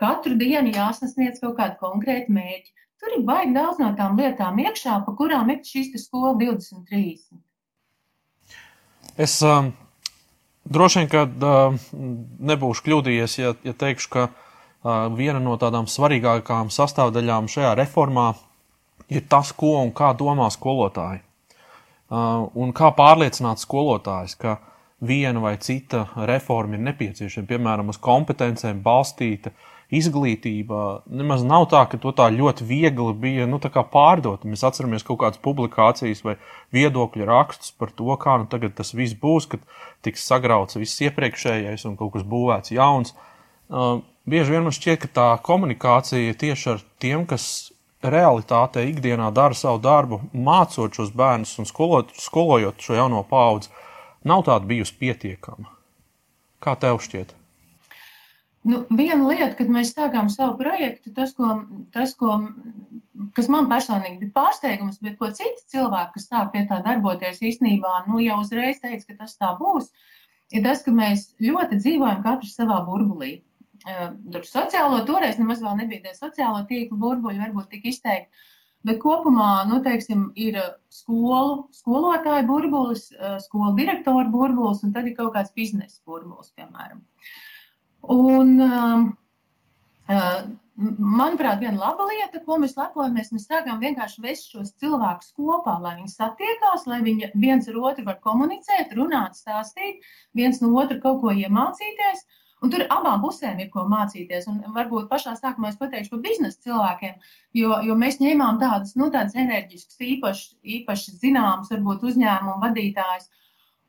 Katru 0.00 0.36
dienu 0.38 0.72
jāsasniedz 0.74 1.40
kaut 1.42 1.58
kāda 1.60 1.78
konkrēta 1.80 2.32
mērķa. 2.32 2.78
Tur 3.02 3.16
ir 3.16 3.24
baigi 3.26 3.54
daudz 3.56 3.80
no 3.82 3.90
tām 3.98 4.18
lietām 4.18 4.60
iekšā, 4.62 5.00
pa 5.06 5.14
kurām 5.18 5.50
ir 5.50 5.62
šīs 5.66 5.94
skola 6.04 6.36
2030. 6.38 7.40
Es 9.20 9.40
um, 9.44 9.72
droši 10.64 11.02
vien, 11.02 11.10
ka 11.10 11.24
uh, 11.26 11.80
nebūšu 12.52 12.86
kļūdījies, 12.86 13.34
ja, 13.42 13.52
ja 13.66 13.74
teikšu, 13.76 14.12
ka 14.14 14.28
uh, 14.28 14.41
viena 14.84 15.40
no 15.42 15.56
tādām 15.60 15.86
svarīgākām 15.86 16.70
sastāvdaļām 16.72 17.48
šajā 17.50 17.74
reformā 17.78 18.32
ir 19.12 19.26
tas, 19.28 19.52
ko 19.52 19.78
un 19.82 19.92
kā 19.94 20.12
domā 20.18 20.48
skolotāji. 20.50 21.22
Un 22.12 22.72
kā 22.76 22.92
pārliecināt 22.96 23.62
skolotājus, 23.62 24.36
ka 24.36 24.58
viena 25.02 25.40
vai 25.40 25.56
cita 25.58 26.06
reforma 26.28 26.76
ir 26.76 26.82
nepieciešama, 26.88 27.48
piemēram, 27.48 27.92
uz 27.92 27.98
kompetencēm 28.02 28.82
balstīta 28.84 29.54
izglītība 29.92 31.02
nemaz 31.12 31.42
nav 31.44 31.66
tā, 31.72 31.82
ka 31.88 31.98
to 32.00 32.12
tā 32.16 32.30
ļoti 32.32 32.64
viegli 32.64 33.14
bija 33.22 33.46
nu, 33.48 33.58
pārdot. 33.60 34.44
Mēs 34.48 34.64
atceramies 34.64 35.04
kaut 35.04 35.20
kādas 35.20 35.40
publikācijas 35.44 36.24
vai 36.24 36.38
viedokļu 36.72 37.28
rakstus 37.28 37.74
par 37.76 37.92
to, 37.92 38.08
kā 38.16 38.38
nu, 38.40 38.48
tas 38.48 38.94
viss 38.94 39.14
būs, 39.14 39.48
kad 39.52 39.60
tiks 40.02 40.24
sagrauts 40.26 40.80
viss 40.80 41.00
iepriekšējais 41.04 41.84
un 41.88 41.96
kaut 42.00 42.16
kas 42.16 42.24
būvēts 42.28 42.72
jauns. 42.72 43.12
Uh, 43.12 43.28
bieži 44.28 44.54
vien 44.54 44.66
man 44.66 44.74
šķiet, 44.74 45.04
ka 45.04 45.12
tā 45.18 45.28
komunikācija 45.44 46.34
tieši 46.38 46.70
ar 46.74 46.82
tiem, 47.02 47.26
kas 47.26 47.72
realitātē 48.02 48.84
ikdienā 48.90 49.30
dara 49.34 49.54
savu 49.54 49.78
darbu, 49.82 50.20
mācot 50.32 50.94
šos 50.98 51.12
bērnus 51.16 51.54
un 51.62 51.68
skolot, 51.68 52.10
skolojot 52.18 52.82
šo 52.82 52.98
jauno 52.98 53.22
paudzi, 53.28 53.70
nav 54.26 54.42
tāda 54.48 54.66
bijusi 54.66 54.98
pietiekama. 54.98 55.70
Kā 56.62 56.74
tev 56.78 57.00
šķiet? 57.02 57.34
Nu, 58.62 58.84
viena 58.94 59.26
lieta, 59.26 59.56
kad 59.58 59.70
mēs 59.74 59.90
sākām 59.90 60.28
savu 60.30 60.54
projektu, 60.60 61.10
tas, 61.14 61.32
ko, 61.34 61.64
tas 61.94 62.12
ko, 62.18 62.36
kas 63.34 63.48
man 63.50 63.66
personīgi 63.70 64.20
bija 64.20 64.34
pārsteigums, 64.36 65.00
bet 65.02 65.16
ko 65.18 65.32
citi 65.34 65.66
cilvēki, 65.74 66.12
kas 66.14 66.28
sāk 66.28 66.52
pie 66.52 66.62
tā 66.70 66.78
darboties, 66.84 67.42
īstenībā 67.42 68.04
nu, 68.06 68.20
jau 68.22 68.38
uzreiz 68.44 68.78
teica, 68.82 69.02
ka 69.08 69.24
tas 69.24 69.34
tā 69.40 69.50
būs, 69.58 69.90
ir 70.54 70.62
tas, 70.66 70.84
ka 70.86 70.94
mēs 70.94 71.32
ļoti 71.42 71.80
dzīvojam 71.82 72.22
katrs 72.22 72.54
savā 72.60 72.78
burbulī. 72.86 73.40
Tur 73.82 74.46
sociālo 74.46 75.02
toreiz 75.08 75.38
nemaz 75.40 75.62
vēl 75.64 75.78
nebija 75.82 76.06
tie 76.06 76.16
sociālo 76.16 76.64
tīklu 76.68 76.98
burbuļi, 77.02 77.40
varbūt 77.42 77.70
tik 77.74 77.86
izteikti. 77.90 78.48
Bet 78.82 78.98
kopumā, 79.02 79.62
nu, 79.70 79.78
teiksim, 79.82 80.28
ir 80.34 80.56
skolu, 80.90 81.68
skolotāju 81.74 82.48
burbulis, 82.48 83.04
skolu 83.44 83.76
direktoru 83.78 84.26
burbulis, 84.30 84.82
un 84.82 84.94
tad 84.94 85.06
ir 85.06 85.14
kaut 85.18 85.36
kāds 85.36 85.54
biznesa 85.54 86.00
burbulis, 86.06 86.50
piemēram. 86.58 86.98
Uh, 86.98 87.52
Un, 88.10 88.56
uh, 88.58 90.42
manuprāt, 90.98 91.60
viena 91.62 91.78
laba 91.78 92.08
lieta, 92.08 92.40
ko 92.42 92.58
mēs 92.58 92.74
lepojamies, 92.74 93.30
mēs 93.34 93.46
sākām 93.46 93.78
vienkārši 93.82 94.24
vest 94.24 94.50
šos 94.50 94.72
cilvēkus 94.82 95.30
kopā, 95.36 95.76
lai 95.84 95.94
viņi 96.00 96.10
satiekās, 96.10 96.88
lai 96.90 96.98
viņi 97.06 97.30
viens 97.38 97.68
ar 97.70 97.78
otru 97.78 98.06
var 98.08 98.18
komunicēt, 98.24 98.94
runāt, 98.98 99.38
stāstīt, 99.38 100.02
viens 100.34 100.58
no 100.64 100.72
otru 100.82 100.98
kaut 101.04 101.22
ko 101.22 101.34
iemācīties. 101.36 102.26
Un 102.62 102.70
tur 102.70 102.84
abām 102.94 103.22
pusēm 103.24 103.58
ir 103.58 103.68
ko 103.72 103.84
mācīties. 103.90 104.46
Un 104.50 104.62
varbūt 104.76 105.08
pašā 105.10 105.34
sākumā 105.38 105.72
es 105.72 105.78
pateikšu 105.80 106.14
par 106.14 106.24
biznesa 106.24 106.68
cilvēkiem, 106.68 107.16
jo, 107.58 107.76
jo 107.88 107.98
mēs 107.98 108.20
ņēmām 108.22 108.60
tādus, 108.62 108.94
nu, 108.94 109.10
tādus 109.14 109.34
enerģiskus, 109.42 109.98
īpaši, 110.14 110.50
īpaši 110.78 111.16
zināmus, 111.24 111.72
varbūt 111.74 112.06
uzņēmumu 112.12 112.60
vadītājus, 112.62 113.30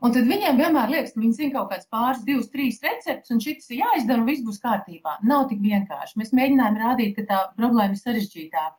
Un 0.04 0.12
tad 0.12 0.26
viņiem 0.28 0.58
vienmēr 0.60 0.90
liekas, 0.92 1.14
ka 1.16 1.22
viņi 1.22 1.36
zina 1.38 1.54
kaut 1.54 1.70
kāds 1.72 1.88
pāris, 1.94 2.24
divas, 2.28 2.50
trīs 2.52 2.82
receptes, 2.84 3.32
un 3.32 3.40
šis 3.44 3.70
ir 3.72 3.86
jāizdara, 3.86 4.20
un 4.20 4.26
viss 4.28 4.44
būs 4.44 4.60
kārtībā. 4.60 5.14
Nav 5.30 5.46
tik 5.48 5.62
vienkārši. 5.64 6.18
Mēs 6.20 6.34
mēģinājām 6.36 6.80
rādīt, 6.82 7.14
ka 7.16 7.24
tā 7.30 7.38
problēma 7.56 7.96
ir 7.96 8.02
sarežģītāka. 8.02 8.76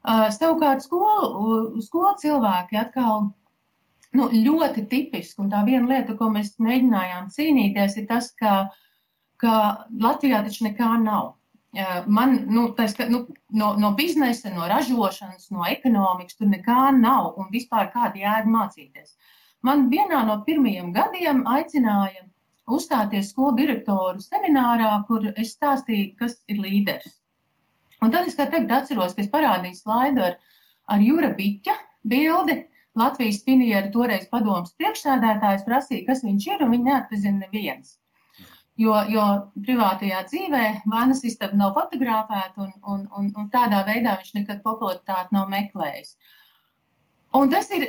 Uh, 0.00 0.30
savukārt, 0.32 0.80
skolu, 0.86 1.82
skolu 1.84 2.14
cilvēki 2.22 2.80
atkal 2.80 3.26
nu, 4.16 4.30
ļoti 4.32 4.86
tipiski, 4.88 5.42
un 5.44 5.52
tā 5.52 5.60
viena 5.66 5.84
lieta, 5.90 6.16
ko 6.16 6.30
mēs 6.32 6.54
mēģinājām 6.56 7.28
cīnīties, 7.34 7.98
ir 8.00 8.08
tas, 8.08 8.32
ka, 8.40 8.54
ka 9.40 9.52
Latvijā 10.06 10.42
taču 10.46 10.66
nekā 10.68 10.94
nav. 11.02 11.34
Man 12.10 12.40
nu, 12.50 12.64
tais, 12.74 12.96
ka, 12.98 13.06
nu, 13.06 13.22
no, 13.54 13.74
no 13.78 13.92
biznesa, 13.98 14.50
no 14.54 14.66
ražošanas, 14.70 15.50
no 15.54 15.62
ekonomikas 15.70 16.38
tur 16.38 16.50
nekā 16.50 16.90
nav, 16.96 17.36
un 17.38 17.52
vispār 17.52 17.92
kāda 17.94 18.18
jēga 18.18 18.50
mācīties. 18.50 19.14
Man 19.66 19.86
vienā 19.92 20.24
no 20.26 20.40
pirmajiem 20.46 20.90
gadiem 20.96 21.44
aicināja 21.46 22.26
uzstāties 22.70 23.30
skolu 23.30 23.54
direktoru 23.60 24.22
seminārā, 24.24 24.90
kur 25.06 25.30
es 25.30 25.54
stāstīju, 25.56 26.14
kas 26.18 26.40
ir 26.50 26.62
līderis. 26.64 27.20
Un 28.00 28.12
tad 28.14 28.28
es 28.28 28.36
kā 28.38 28.46
tagad 28.48 28.72
atceros, 28.80 29.14
ka 29.14 29.22
es 29.22 29.30
parādīju 29.30 29.76
slaidu 29.76 30.24
ar, 30.26 30.36
ar 30.90 31.02
Jūra 31.04 31.34
Biķa 31.36 31.76
bildi. 32.08 32.64
Latvijas 32.98 33.44
pinieru 33.46 33.92
toreiz 33.94 34.24
padomas 34.32 34.72
priekšsēdētājs 34.80 35.62
prasīja, 35.66 36.06
kas 36.08 36.24
viņš 36.26 36.46
ir, 36.48 36.64
un 36.64 36.72
viņi 36.74 36.88
neatpazina 36.88 37.44
neviens. 37.44 37.92
Jo, 38.80 38.94
jo 39.12 39.24
privātajā 39.60 40.22
dzīvē 40.24 40.66
vānas 40.88 41.20
istaba 41.28 41.56
nav 41.58 41.74
fotografēta, 41.76 42.64
un, 42.64 42.70
un, 42.92 43.02
un, 43.18 43.26
un 43.36 43.48
tādā 43.52 43.82
veidā 43.84 44.14
viņš 44.16 44.30
nekad 44.38 44.62
popularitāti 44.64 45.36
nav 45.36 45.50
meklējis. 45.52 46.14
Un 47.36 47.52
tas 47.52 47.68
ir 47.76 47.84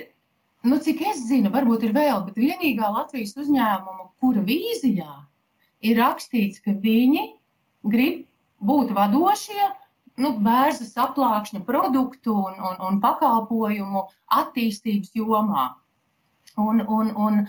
nu, 0.67 0.77
cik 0.83 0.99
es 1.13 1.23
zinu, 1.29 1.51
varbūt 1.53 1.87
ir 1.87 1.95
vēl, 1.95 2.25
bet 2.27 2.41
vienīgā 2.41 2.91
Latvijas 2.91 3.37
uzņēmuma, 3.39 4.09
kura 4.19 4.43
vīzijā 4.45 5.13
ir 5.87 5.97
rakstīts, 6.01 6.59
ka 6.65 6.75
viņi 6.83 7.23
grib 7.87 8.27
būt 8.61 8.91
vadošie 8.97 9.71
nu, 10.21 10.35
bērnas 10.43 10.93
aplākšņa 11.07 11.63
produktu 11.65 12.35
un, 12.35 12.59
un, 12.59 12.77
un 12.89 13.01
pakalpojumu 13.01 14.05
attīstības 14.41 15.15
jomā. 15.17 15.71
Un, 16.59 16.83
un, 16.83 17.11
un, 17.15 17.43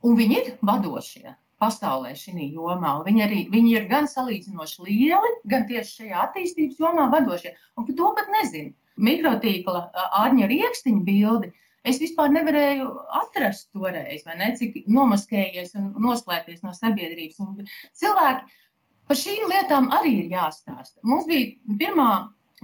un 0.00 0.16
viņi 0.16 0.38
ir 0.40 0.54
vadošie 0.64 1.36
pasaulē 1.64 2.14
šajā 2.18 2.52
jomā. 2.52 2.94
Viņi, 3.08 3.24
arī, 3.24 3.42
viņi 3.52 3.74
ir 3.78 3.90
gan 3.90 4.08
salīdzinoši 4.10 4.86
lieli, 4.86 5.34
gan 5.50 5.66
tieši 5.68 6.00
šajā 6.02 6.22
attīstības 6.28 6.80
jomā 6.84 7.08
vadošie. 7.12 7.54
Un 7.78 7.88
par 7.88 8.00
to 8.00 8.14
pat 8.18 8.32
nezinu. 8.38 8.74
Mikrotīkla 9.04 9.88
ārņa 10.22 10.48
rīkstiņa 10.50 11.06
bildi. 11.06 11.52
Es 11.84 11.98
vispār 12.00 12.30
nevarēju 12.32 12.86
atrast 13.20 13.66
toreiz, 13.76 14.22
ne, 14.24 14.46
cik 14.56 14.86
nomaskējies 14.88 15.74
un 15.76 15.90
noslēpties 16.00 16.62
no 16.64 16.72
sabiedrības. 16.72 17.42
Un 17.44 17.66
cilvēki 18.00 18.62
par 19.10 19.20
šīm 19.20 19.44
lietām 19.50 19.90
arī 19.92 20.14
ir 20.22 20.32
jāstāsta. 20.32 20.96
Mums 21.04 21.28
bija 21.28 21.76
pirmā, 21.82 22.08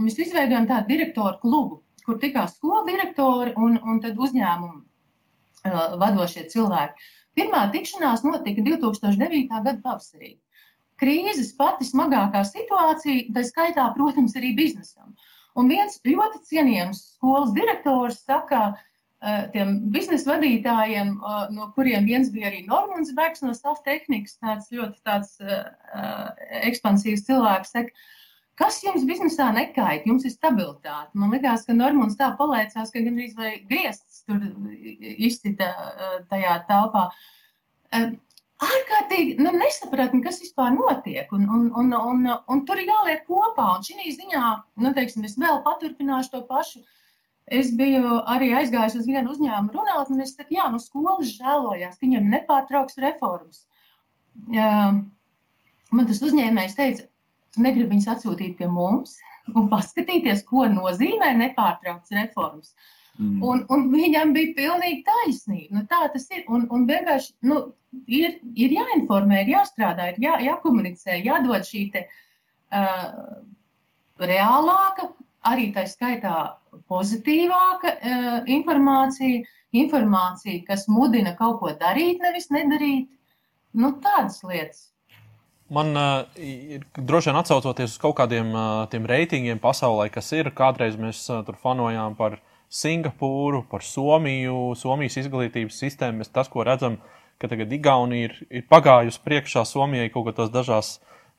mēs 0.00 0.16
izveidojām 0.24 0.70
tādu 0.70 0.94
direktoru 0.94 1.36
klubu, 1.42 1.82
kur 2.06 2.16
tikās 2.22 2.56
skolu 2.56 2.86
direktori 2.88 3.52
un, 3.60 3.76
un 3.84 4.00
uzņēmumu 4.00 4.78
uh, 4.80 5.98
vadošie 6.00 6.46
cilvēki. 6.54 7.10
Pirmā 7.38 7.64
tikšanās 7.72 8.24
notika 8.26 8.62
2009. 8.66 9.48
gada 9.50 9.76
pavasarī. 9.84 10.36
Krīzes 11.00 11.54
pati 11.56 11.86
smagākā 11.88 12.42
situācija, 12.44 13.30
tā 13.34 13.44
skaitā, 13.48 13.86
protams, 13.96 14.36
arī 14.36 14.52
biznesam. 14.58 15.14
Un 15.56 15.70
viens 15.72 15.96
ļoti 16.04 16.42
cienījams 16.50 17.00
skolas 17.14 17.54
direktors 17.56 18.20
saka, 18.26 18.60
uh, 18.74 19.40
tiem 19.54 19.78
biznesa 19.94 20.34
vadītājiem, 20.34 21.14
uh, 21.16 21.46
no 21.54 21.70
kuriem 21.76 22.06
viens 22.10 22.28
bija 22.34 22.50
arī 22.50 22.66
Normons 22.68 23.14
Bergs 23.16 23.42
no 23.46 23.56
Stāv 23.56 23.80
tehnikas, 23.86 24.36
tāds 24.42 24.68
ļoti 24.74 25.00
tāds, 25.06 25.38
uh, 25.40 26.30
ekspansīvs 26.68 27.26
cilvēks, 27.30 27.76
saka, 27.78 28.08
Kas 28.60 28.82
jums 28.84 29.06
biznesā 29.08 29.46
nekait? 29.56 30.04
Jums 30.04 30.26
ir 30.28 30.34
stabilitāte. 30.34 31.14
Man 31.16 31.30
liekas, 31.32 31.62
ka 31.64 31.72
Normons 31.72 32.18
tā 32.18 32.26
palaicās, 32.36 32.90
ka 32.92 33.00
gandrīz 33.00 33.32
vai 33.38 33.54
griezts 33.70 34.09
tur 34.26 34.42
izcita 35.28 35.70
tajā 36.30 36.58
telpā. 36.68 37.08
Ārkārtīgi 38.60 39.38
nu, 39.40 39.52
nesapratni, 39.56 40.20
kas 40.24 40.40
vispār 40.42 40.74
notiek. 40.74 41.30
Un, 41.32 41.46
un, 41.48 41.68
un, 41.80 41.92
un, 41.96 42.26
un 42.52 42.64
tur 42.68 42.80
ir 42.80 42.90
jāliek 42.90 43.22
kopā. 43.28 43.70
Un 43.78 43.86
šī 43.86 44.12
ziņā, 44.18 44.46
nu, 44.84 44.92
teiksim, 44.96 45.24
es 45.28 45.38
vēl 45.40 45.62
paturpināšu 45.64 46.34
to 46.34 46.42
pašu. 46.48 46.82
Es 47.50 47.72
biju 47.74 48.20
arī 48.30 48.52
aizgājis 48.54 49.00
uz 49.00 49.08
vienu 49.08 49.32
uzņēmumu 49.32 49.72
runāt, 49.74 50.10
un 50.12 50.20
es 50.22 50.36
teicu, 50.36 50.54
jā, 50.54 50.68
nu, 50.70 50.78
skolas 50.78 51.32
žēlojās, 51.34 51.96
ka 51.96 52.06
viņiem 52.06 52.28
nepārtrauks 52.36 53.00
reformas. 53.02 53.64
Man 55.90 56.06
tas 56.06 56.20
uzņēmējs 56.22 56.76
teica, 56.78 57.08
negribu 57.58 57.90
viņus 57.94 58.10
atsūtīt 58.14 58.54
pie 58.60 58.68
mums 58.70 59.16
un 59.56 59.66
paskatīties, 59.72 60.44
ko 60.46 60.68
nozīmē 60.70 61.32
nepārtraukts 61.40 62.14
reformas. 62.14 62.74
Mm. 63.18 63.42
Un, 63.44 63.62
un 63.68 63.86
viņam 63.92 64.32
bija 64.36 64.54
pilnīgi 64.56 65.02
taisnība. 65.04 65.76
Nu, 65.76 65.84
tā 65.90 66.06
tas 66.12 66.24
ir. 66.32 66.44
Un, 66.48 66.66
un 66.72 66.86
vienkārši 66.88 67.34
nu, 67.50 67.60
ir, 68.06 68.38
ir 68.54 68.74
jāinformē, 68.78 69.42
ir 69.42 69.54
jāstrādā, 69.56 70.12
ir 70.12 70.20
jā, 70.24 70.38
jākomunicē, 70.46 71.18
jādod 71.24 71.66
šī 71.66 71.84
te, 71.94 72.06
uh, 72.72 73.40
reālāka, 74.20 75.10
arī 75.50 75.70
tā 75.76 75.86
skaitā 75.90 76.36
pozitīvāka 76.90 77.96
uh, 77.96 78.28
informācija, 78.50 79.42
informācija, 79.76 80.62
kas 80.68 80.86
mudina 80.90 81.34
kaut 81.38 81.60
ko 81.62 81.74
darīt, 81.80 82.22
nevis 82.22 82.50
nedarīt. 82.54 83.10
Nu, 83.76 83.92
tādas 84.02 84.40
lietas. 84.42 84.88
Man 85.70 85.94
uh, 85.94 86.24
ir 86.34 86.82
droši 86.98 87.30
vien 87.30 87.38
atcaucoties 87.38 87.92
uz 87.94 88.00
kaut 88.02 88.16
kādiem 88.18 88.48
uh, 88.50 88.86
tiem 88.90 89.04
reitingiem 89.06 89.60
pasaulē, 89.62 90.08
kas 90.10 90.32
ir. 90.34 90.50
Kādreiz 90.56 90.96
mēs 90.98 91.22
uh, 91.30 91.44
tur 91.46 91.58
fanojām 91.62 92.16
par 92.18 92.40
Singapūru, 92.70 93.64
par 93.70 93.82
Somiju, 93.82 94.76
Somijas 94.78 95.18
izglītības 95.24 95.78
sistēmu. 95.82 96.20
Mēs 96.20 96.30
tas, 96.30 96.48
ko 96.50 96.62
redzam, 96.66 97.00
ka 97.42 97.50
tagad 97.50 97.72
Igaunija 97.74 98.28
ir, 98.28 98.36
ir 98.46 98.66
pagājusi 98.70 99.22
priekšā 99.26 99.64
Somijai 99.66 100.12
kaut 100.14 100.28
kādās 100.28 100.52
dažās, 100.54 100.92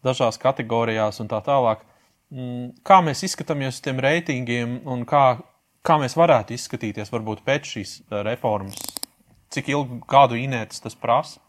dažās 0.04 0.40
kategorijās 0.42 1.22
un 1.24 1.32
tā 1.32 1.40
tālāk. 1.46 1.86
Mm, 2.32 2.74
kā 2.88 3.00
mēs 3.06 3.24
izskatāmies 3.28 3.78
uz 3.78 3.86
tiem 3.86 4.02
reitingiem 4.04 4.82
un 4.92 5.06
kā, 5.08 5.40
kā 5.88 5.98
mēs 6.02 6.18
varētu 6.20 6.56
izskatīties 6.56 7.12
varbūt 7.14 7.46
pēc 7.48 7.72
šīs 7.76 7.96
reformas? 8.28 8.80
Cik 9.52 9.72
ilgu 9.72 10.02
kādu 10.08 10.40
inētas 10.40 10.84
tas 10.84 10.96
prasa? 10.96 11.40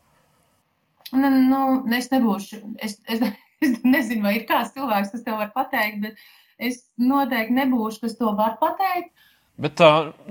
Nu, 1.13 1.29
nu, 1.29 1.63
es 1.95 2.09
nebūšu, 2.13 2.63
es, 2.83 2.97
es, 3.11 3.21
es 3.67 3.77
nezinu, 3.83 4.23
vai 4.27 4.39
ir 4.39 4.47
kāds 4.49 4.73
cilvēks, 4.77 5.13
kas 5.15 5.27
to 5.27 5.37
var 5.39 5.51
pateikt, 5.55 6.07
bet 6.07 6.23
es 6.71 6.85
noteikti 6.99 7.59
nebūšu, 7.59 8.07
kas 8.07 8.17
to 8.19 8.31
var 8.39 8.57
pateikt. 8.63 9.11
Bet, 9.61 9.81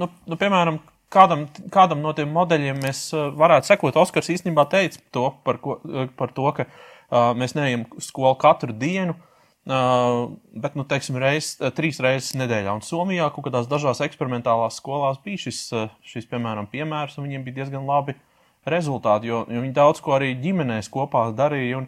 nu, 0.02 0.08
nu, 0.26 0.38
piemēram, 0.40 0.80
kādam, 1.14 1.46
kādam 1.74 2.02
no 2.02 2.14
tiem 2.18 2.32
modeļiem 2.34 2.80
mēs 2.82 3.10
varētu 3.38 3.70
sekot, 3.70 4.00
Oskars 4.02 4.32
īstenībā 4.34 4.66
teica 4.72 5.02
to 5.14 5.28
par, 5.46 5.60
ko, 5.62 5.78
par 6.18 6.34
to, 6.36 6.48
ka 6.58 6.66
uh, 6.68 7.32
mēs 7.38 7.54
neejam 7.58 7.86
skolu 8.02 8.34
katru 8.42 8.74
dienu, 8.74 9.14
uh, 9.14 10.34
bet, 10.58 10.76
nu, 10.80 10.86
teiksim, 10.90 11.20
reiz, 11.22 11.54
trīs 11.78 12.02
reizes 12.04 12.34
nedēļā. 12.40 12.74
Un 12.74 12.84
Somijā 12.86 13.30
kaut 13.34 13.48
kādās 13.48 13.70
dažās 13.72 14.02
eksperimentālās 14.08 14.80
skolās 14.82 15.22
bija 15.24 15.46
šis, 15.46 15.64
šis 16.14 16.30
piemēram, 16.32 16.70
piemērs, 16.72 17.18
un 17.18 17.28
viņiem 17.28 17.46
bija 17.46 17.62
diezgan 17.62 17.86
labi 17.88 18.18
rezultāti, 18.70 19.30
jo, 19.32 19.44
jo 19.50 19.62
viņi 19.62 19.76
daudz 19.76 20.02
ko 20.02 20.16
arī 20.18 20.34
ģimenēs 20.42 20.90
kopā 20.94 21.28
darīja 21.38 21.82
un 21.82 21.88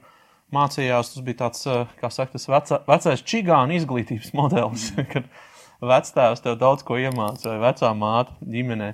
mācījās. 0.53 1.13
Tas 1.13 1.25
bija 1.25 1.41
tāds, 1.45 1.65
kā 1.99 2.09
saka, 2.13 2.37
tas 2.37 2.49
veca, 2.49 2.79
vecais 2.89 3.25
čigānu 3.25 3.77
izglītības 3.79 4.33
modelis, 4.39 4.91
kad 5.11 5.29
vectēvs 5.89 6.43
tev 6.43 6.57
daudz 6.61 6.85
ko 6.87 6.97
iemāca 7.01 7.53
vai 7.53 7.59
vecā 7.67 7.91
māte 7.97 8.35
ģimenē. 8.49 8.93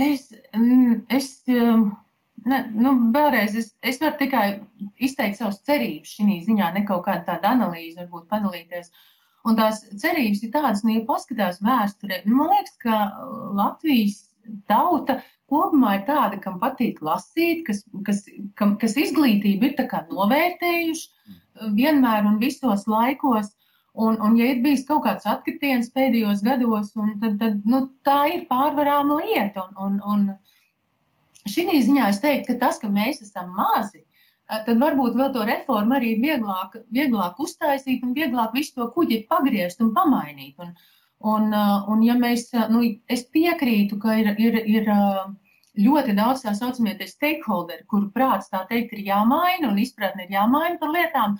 Es, 0.00 0.30
mm, 0.56 1.02
es, 1.12 1.28
um, 1.52 1.90
ne, 2.48 2.62
nu, 2.72 2.94
vēlreiz, 3.14 3.56
es, 3.58 3.72
es 3.84 4.00
varu 4.00 4.16
tikai 4.22 4.46
izteikt 5.02 5.40
savus 5.40 5.60
cerības 5.68 6.16
šī 6.16 6.38
ziņā, 6.46 6.72
ne 6.76 6.84
kaut 6.88 7.04
kāda 7.08 7.26
tāda 7.28 7.52
analīze, 7.56 7.98
varbūt 8.00 8.28
padalīties. 8.32 8.92
Un 9.48 9.58
tās 9.58 9.82
cerības 9.98 10.44
ir 10.46 10.52
tādas, 10.54 10.84
nu, 10.86 10.94
ja 10.96 11.04
paskatās 11.06 11.58
vēsturē, 11.64 12.22
nu, 12.28 12.38
man 12.38 12.52
liekas, 12.54 12.76
ka 12.84 12.98
Latvijas 13.58 14.20
tauta 14.70 15.18
kopumā 15.50 15.96
ir 15.98 16.04
tāda, 16.06 16.38
kam 16.42 16.58
patīk 16.62 17.02
lasīt, 17.04 17.64
kas, 17.66 17.82
kas, 18.06 18.22
kam, 18.58 18.76
kas 18.80 18.96
izglītību 19.00 19.72
ir 19.72 19.90
novērtējuši 20.14 21.08
mm. 21.10 21.74
vienmēr 21.76 22.28
un 22.30 22.38
visos 22.42 22.86
laikos. 22.90 23.52
Un, 23.92 24.16
un 24.24 24.36
ja 24.40 24.46
ir 24.48 24.62
bijis 24.64 24.86
kaut 24.88 25.02
kāds 25.04 25.26
atkritiens 25.28 25.90
pēdējos 25.92 26.40
gados, 26.46 26.94
tad, 27.20 27.34
tad 27.40 27.66
nu, 27.68 27.82
tā 28.08 28.22
ir 28.32 28.46
pārvarāma 28.48 29.18
lieta. 29.20 29.66
Un, 29.76 29.98
un, 29.98 29.98
un 30.14 31.50
šī 31.52 31.66
ziņā 31.68 32.08
es 32.08 32.22
teiktu, 32.22 32.54
ka 32.54 32.58
tas, 32.66 32.80
ka 32.80 32.88
mēs 32.88 33.20
esam 33.26 33.52
mazi, 33.58 34.00
tad 34.48 34.80
varbūt 34.80 35.18
vēl 35.18 35.30
to 35.34 35.44
reformu 35.48 35.98
arī 35.98 36.14
vieglāk, 36.22 36.80
vieglāk 36.92 37.38
uztaisīt 37.40 38.02
un 38.04 38.16
vieglāk 38.16 38.56
visu 38.56 38.74
to 38.80 38.88
kuģi 38.96 39.26
pagriezt 39.28 39.84
un 39.84 39.92
pamainīt. 39.96 40.56
Un, 40.56 40.74
un, 41.34 41.52
un 41.92 42.02
ja 42.04 42.16
mēs, 42.18 42.48
nu, 42.72 42.82
es 43.12 43.24
piekrītu, 43.28 44.00
ka 44.00 44.16
ir, 44.20 44.32
ir, 44.40 44.60
ir 44.72 44.92
ļoti 45.78 46.16
daudz 46.16 46.44
tā 46.44 46.52
saucamie 46.56 46.96
stakeholderi, 47.08 47.86
kuru 47.88 48.10
prāts 48.12 48.50
tā 48.52 48.64
teikt 48.68 48.92
ir 48.96 49.06
jāmaina 49.06 49.70
un 49.70 49.78
izpratne 49.80 50.26
ir 50.26 50.36
jāmaina 50.36 50.78
par 50.80 50.92
lietām. 50.92 51.38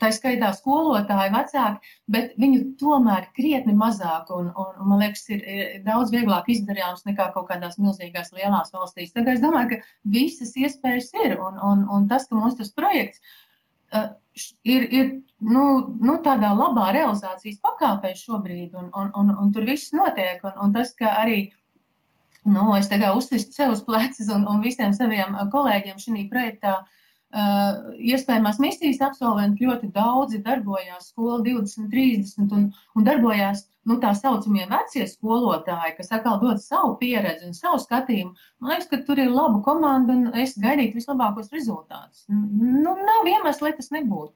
Tā 0.00 0.08
skaitā 0.14 0.50
skolotāji, 0.56 1.30
vecāki, 1.34 1.92
bet 2.10 2.32
viņu 2.40 2.62
tomēr 2.80 3.28
krietni 3.36 3.74
mazāk 3.76 4.30
un, 4.34 4.48
un, 4.58 4.72
un 4.82 4.88
man 4.90 5.02
liekas, 5.02 5.26
ir, 5.30 5.44
ir 5.44 5.84
daudz 5.86 6.10
vieglāk 6.14 6.48
izdarāms 6.50 7.04
nekā 7.06 7.28
kaut 7.34 7.46
kādās 7.52 7.78
milzīgās 7.78 8.32
lielās 8.34 8.74
valstīs. 8.74 9.14
Tagad 9.14 9.36
es 9.36 9.44
domāju, 9.44 9.76
ka 9.76 10.10
visas 10.16 10.56
iespējas 10.58 11.12
ir 11.24 11.36
un, 11.38 11.60
un, 11.70 11.86
un 11.92 12.10
tas, 12.10 12.26
ka 12.26 12.38
mums 12.38 12.58
tas 12.58 12.72
projekts 12.74 13.22
uh, 13.94 14.10
ir, 14.66 14.88
ir 14.90 15.10
nu, 15.38 15.64
nu, 16.02 16.18
tādā 16.24 16.50
labā 16.56 16.90
realizācijas 16.96 17.62
pakāpē 17.62 18.14
šobrīd 18.18 18.74
un, 18.74 18.90
un, 18.90 19.14
un, 19.14 19.34
un 19.38 19.54
tur 19.54 19.68
viss 19.70 19.94
notiek 19.94 20.42
un, 20.46 20.56
un 20.66 20.76
tas, 20.76 20.94
ka 20.98 21.16
arī 21.22 21.50
Nu, 22.48 22.70
es 22.72 22.86
tagad 22.88 23.18
uzticu 23.18 23.52
sev 23.52 23.74
uz 23.74 23.82
plecas 23.84 24.30
un, 24.32 24.46
un 24.48 24.62
visiem 24.64 24.94
saviem 24.96 25.34
uh, 25.36 25.42
kolēģiem 25.52 25.98
šajā 26.00 26.22
projektā. 26.30 26.78
Uh, 26.80 26.99
iespējamās 27.30 28.58
misijas 28.58 28.98
absolventi 29.06 29.66
ļoti 29.66 29.92
daudzi 29.94 30.40
darbojās 30.42 31.12
skolā 31.12 31.38
20, 31.46 31.86
30 31.92 32.54
un, 32.56 32.64
un 32.98 33.06
darbojās 33.06 33.68
nu, 33.86 33.96
tā 34.02 34.10
saucamie 34.18 34.66
vecie 34.70 35.06
skolotāji, 35.06 35.94
kas 35.98 36.10
atkal 36.16 36.40
dod 36.42 36.58
savu 36.62 36.96
pieredzi 36.98 37.46
un 37.46 37.54
savu 37.54 37.78
skatījumu. 37.82 38.34
Man 38.58 38.74
liekas, 38.74 38.90
ka 38.90 39.00
tur 39.06 39.22
ir 39.22 39.30
laba 39.30 39.62
komanda 39.62 40.16
un 40.16 40.42
es 40.42 40.56
gaidītu 40.58 40.98
vislabākos 40.98 41.54
rezultātus. 41.54 42.26
Nu, 42.28 42.96
nav 42.98 43.30
iemesls, 43.30 43.62
lai 43.62 43.72
tas 43.78 43.92
nebūtu. 43.94 44.34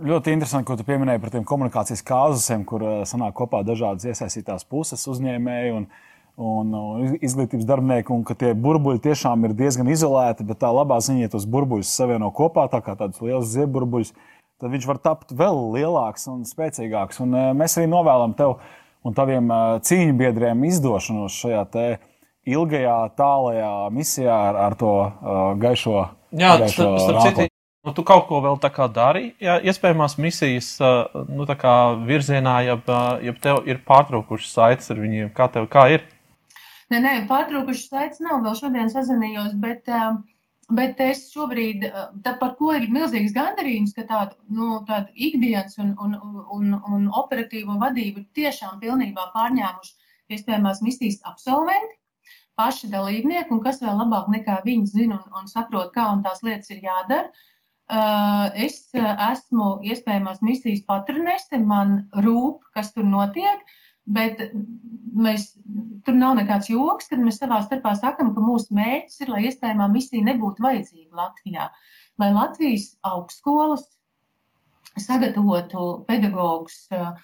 Ļoti 0.00 0.32
interesanti, 0.32 0.64
ko 0.64 0.78
tu 0.80 0.84
pieminēji 0.88 1.20
par 1.20 1.30
tiem 1.34 1.42
komunikācijas 1.44 2.02
kāzusiem, 2.08 2.62
kur 2.66 2.82
uh, 2.82 3.00
sanāk 3.06 3.34
kopā 3.36 3.60
dažādas 3.68 4.08
iesaistītās 4.08 4.64
puses, 4.64 5.04
uzņēmēji 5.12 5.74
un 5.76 5.84
uzņēmēji 5.84 6.09
un, 6.40 6.74
izglītības 7.20 7.68
darbinieki, 7.68 8.12
un 8.14 8.24
ka 8.26 8.36
tie 8.38 8.52
burbuļi 8.56 9.02
tiešām 9.04 9.46
ir 9.48 9.54
diezgan 9.58 9.90
izolēti, 9.92 10.46
bet 10.48 10.62
tā 10.64 10.72
labā 10.72 10.98
ziņa, 11.04 11.26
ja 11.26 11.32
tos 11.36 11.46
burbuļus 11.50 11.94
savieno 12.00 12.32
kopā, 12.34 12.66
tā 12.72 12.82
kā 12.84 12.96
tādus 12.98 13.22
lielus 13.24 13.52
zieburbuļus, 13.52 14.14
tad 14.60 14.72
viņš 14.72 14.86
var 14.88 15.00
tapt 15.04 15.34
vēl 15.36 15.60
lielāks 15.76 16.28
un 16.32 16.44
spēcīgāks. 16.48 17.20
Un 17.24 17.36
mēs 17.56 17.76
arī 17.78 17.90
novēlam 17.92 18.36
tev 18.38 18.58
un 19.04 19.16
taviem 19.16 19.52
cīņu 19.84 20.16
biedriem 20.20 20.64
izdošanos 20.68 21.36
šajā 21.40 21.66
ilgajā, 22.48 22.98
tālajā 23.18 23.72
misijā 23.94 24.34
ar, 24.50 24.58
ar 24.68 24.76
to 24.80 24.92
uh, 25.04 25.40
gaišo. 25.60 26.04
Jā, 26.36 26.54
gaišo 26.62 26.92
starp 27.02 27.24
citu, 27.26 27.46
nu, 27.86 27.94
tu 27.96 28.04
kaut 28.06 28.26
ko 28.28 28.40
vēl 28.44 28.60
tā 28.62 28.70
kā 28.72 28.86
dari, 28.92 29.32
ja 29.42 29.58
iespējamās 29.60 30.16
misijas 30.20 30.72
uh, 30.80 31.24
nu, 31.28 31.46
virzienā, 32.08 32.56
ja, 32.68 32.78
ja 33.24 33.36
tev 33.42 33.64
ir 33.68 33.82
pārtraukušas 33.86 34.54
saites 34.56 34.92
ar 34.92 35.02
viņiem, 35.02 35.32
kā 35.36 35.50
tev 35.52 35.68
kā 35.72 35.88
ir? 35.96 36.06
Nē, 36.90 36.98
nē, 37.04 37.10
pārtraukušas 37.30 37.90
saites 37.92 38.22
nav, 38.24 38.40
vēl 38.42 38.56
šodien 38.58 38.88
sazinījos, 38.90 39.52
bet, 39.62 39.86
uh, 39.94 40.16
bet 40.74 40.98
es 41.04 41.28
šobrīd, 41.30 41.86
tā, 42.24 42.34
par 42.40 42.56
ko 42.58 42.72
ir 42.74 42.88
milzīgs 42.90 43.34
gandarījums, 43.36 43.94
ka 43.94 44.06
tādu, 44.08 44.34
nu, 44.50 44.80
tādu 44.88 45.14
ikdienas 45.14 45.78
un, 45.82 45.94
un, 46.02 46.16
un, 46.56 46.74
un 46.90 47.06
operatīvo 47.22 47.78
vadību 47.78 48.24
tiešām 48.34 48.82
pilnībā 48.82 49.28
pārņēmuši 49.36 50.34
iespējamās 50.34 50.82
misijas 50.86 51.20
absolventi 51.30 52.00
paši 52.58 52.90
dalībnieki, 52.92 53.54
un 53.54 53.62
kas 53.64 53.80
vēl 53.84 53.96
labāk 54.02 54.26
nekā 54.34 54.58
viņi 54.66 54.90
zina 54.90 55.20
un, 55.20 55.38
un 55.40 55.48
saprot, 55.48 55.92
kā 55.94 56.10
un 56.12 56.24
tās 56.26 56.42
lietas 56.46 56.74
ir 56.74 56.82
jādara. 56.84 57.30
Uh, 57.90 58.50
es 58.66 58.84
uh, 58.94 59.14
esmu 59.32 59.80
iespējamās 59.90 60.42
misijas 60.46 60.84
patronese, 60.86 61.58
man 61.58 62.04
rūp, 62.26 62.60
kas 62.76 62.92
tur 62.94 63.06
notiek, 63.06 63.64
bet 64.10 64.42
mēs, 65.14 65.50
tur 66.06 66.16
nav 66.16 66.36
nekāds 66.38 66.70
joks, 66.70 67.10
kad 67.10 67.22
mēs 67.22 67.40
savā 67.40 67.60
starpā 67.64 67.94
sakam, 67.98 68.32
ka 68.34 68.44
mūsu 68.44 68.74
mērķis 68.76 69.24
ir, 69.24 69.32
lai 69.34 69.44
iespējamā 69.48 69.88
misija 69.92 70.26
nebūtu 70.26 70.64
vajadzīga 70.64 71.22
Latvijā. 71.22 71.68
Lai 72.20 72.30
Latvijas 72.34 72.92
augstskolas 73.06 73.86
sagatavotu 75.00 76.04
pedagogus, 76.08 76.82
uh, 76.92 77.14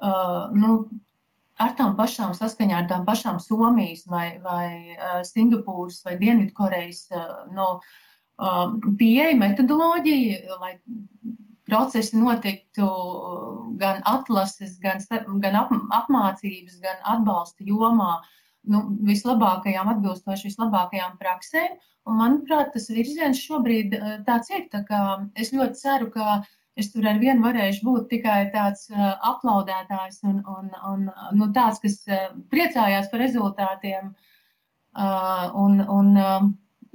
uh, 0.00 0.46
nu, 0.56 0.78
ar 1.62 1.74
tām 1.78 1.96
pašām, 1.98 2.34
saskaņā 2.36 2.82
ar 2.82 2.90
tām 2.90 3.06
pašām 3.08 3.40
Somijas 3.42 4.06
vai, 4.10 4.26
vai 4.44 4.68
uh, 4.96 5.20
Singapūras 5.26 6.02
vai 6.06 6.16
Dienvidkorejas 6.20 7.06
uh, 7.12 7.34
no, 7.56 7.68
uh, 8.38 8.76
pieeja 8.98 9.34
metodoloģija, 9.40 10.60
lai 10.62 10.76
procesi 11.66 12.18
notiktu 12.18 12.88
gan 13.80 14.02
atlases, 14.06 14.76
gan, 14.82 15.02
gan 15.42 15.58
ap, 15.62 15.72
apmācības, 16.00 16.80
gan 16.82 17.00
atbalsta 17.16 17.66
jomā 17.66 18.20
nu, 18.70 18.84
vislabākajām, 19.06 19.90
atbilstoši 19.96 20.50
vislabākajām 20.50 21.18
praksēm. 21.22 21.78
Un, 22.06 22.20
manuprāt, 22.20 22.70
tas 22.74 22.86
virziens 22.90 23.40
šobrīd 23.42 23.96
tāds 24.26 24.52
ir. 24.54 24.68
Tā 24.70 24.84
es 25.34 25.50
ļoti 25.54 25.80
ceru, 25.80 26.10
ka 26.14 26.26
uh, 26.36 26.46
es 26.76 26.92
tur 26.92 27.08
ar 27.08 27.18
vienu 27.20 27.44
varēšu 27.46 27.84
būt 27.86 28.08
tikai 28.12 28.38
tāds 28.52 28.86
uh, 28.92 29.14
aplaudētājs 29.30 30.20
un, 30.28 30.42
un, 30.52 30.70
un 30.90 31.08
nu, 31.38 31.48
tāds, 31.56 31.80
kas 31.82 31.98
uh, 32.10 32.28
priecājās 32.52 33.08
par 33.12 33.24
rezultātiem. 33.24 34.12
Uh, 34.96 35.48
un, 35.60 35.80
un 35.92 36.12
uh, 36.20 36.46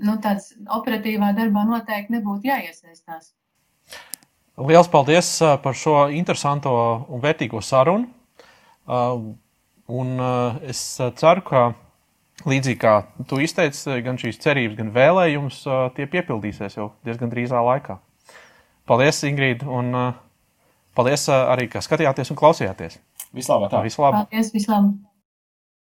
nu, 0.05 0.17
tāds 0.21 0.51
operatīvā 0.77 1.33
darbā 1.37 1.65
noteikti 1.69 2.17
nebūtu 2.17 2.49
jāiesaistās. 2.49 3.33
Lielas 4.59 4.89
paldies 4.91 5.29
par 5.63 5.77
šo 5.77 6.09
interesanto 6.11 6.71
un 7.07 7.21
vērtīgo 7.23 7.61
sarunu. 7.63 8.09
Un 9.91 10.23
es 10.67 10.81
ceru, 11.19 11.43
ka 11.47 11.61
līdzīgi 12.47 12.79
kā 12.81 12.95
tu 13.29 13.39
izteici, 13.43 14.01
gan 14.03 14.19
šīs 14.19 14.39
cerības, 14.43 14.77
gan 14.79 14.91
vēlējums, 14.95 15.61
tie 15.95 16.07
piepildīsies 16.09 16.77
jau 16.77 16.91
diezgan 17.07 17.31
drīzā 17.31 17.61
laikā. 17.63 17.99
Paldies, 18.89 19.21
Ingrīda, 19.27 19.67
un 19.71 19.93
paldies 20.97 21.27
arī, 21.31 21.69
ka 21.71 21.83
skatījāties 21.85 22.33
un 22.33 22.39
klausījāties. 22.39 22.99
Vislabāk! 23.35 23.77
Vislabāk! 23.85 24.25
Paldies, 24.25 24.51
vislabāk! 24.55 25.10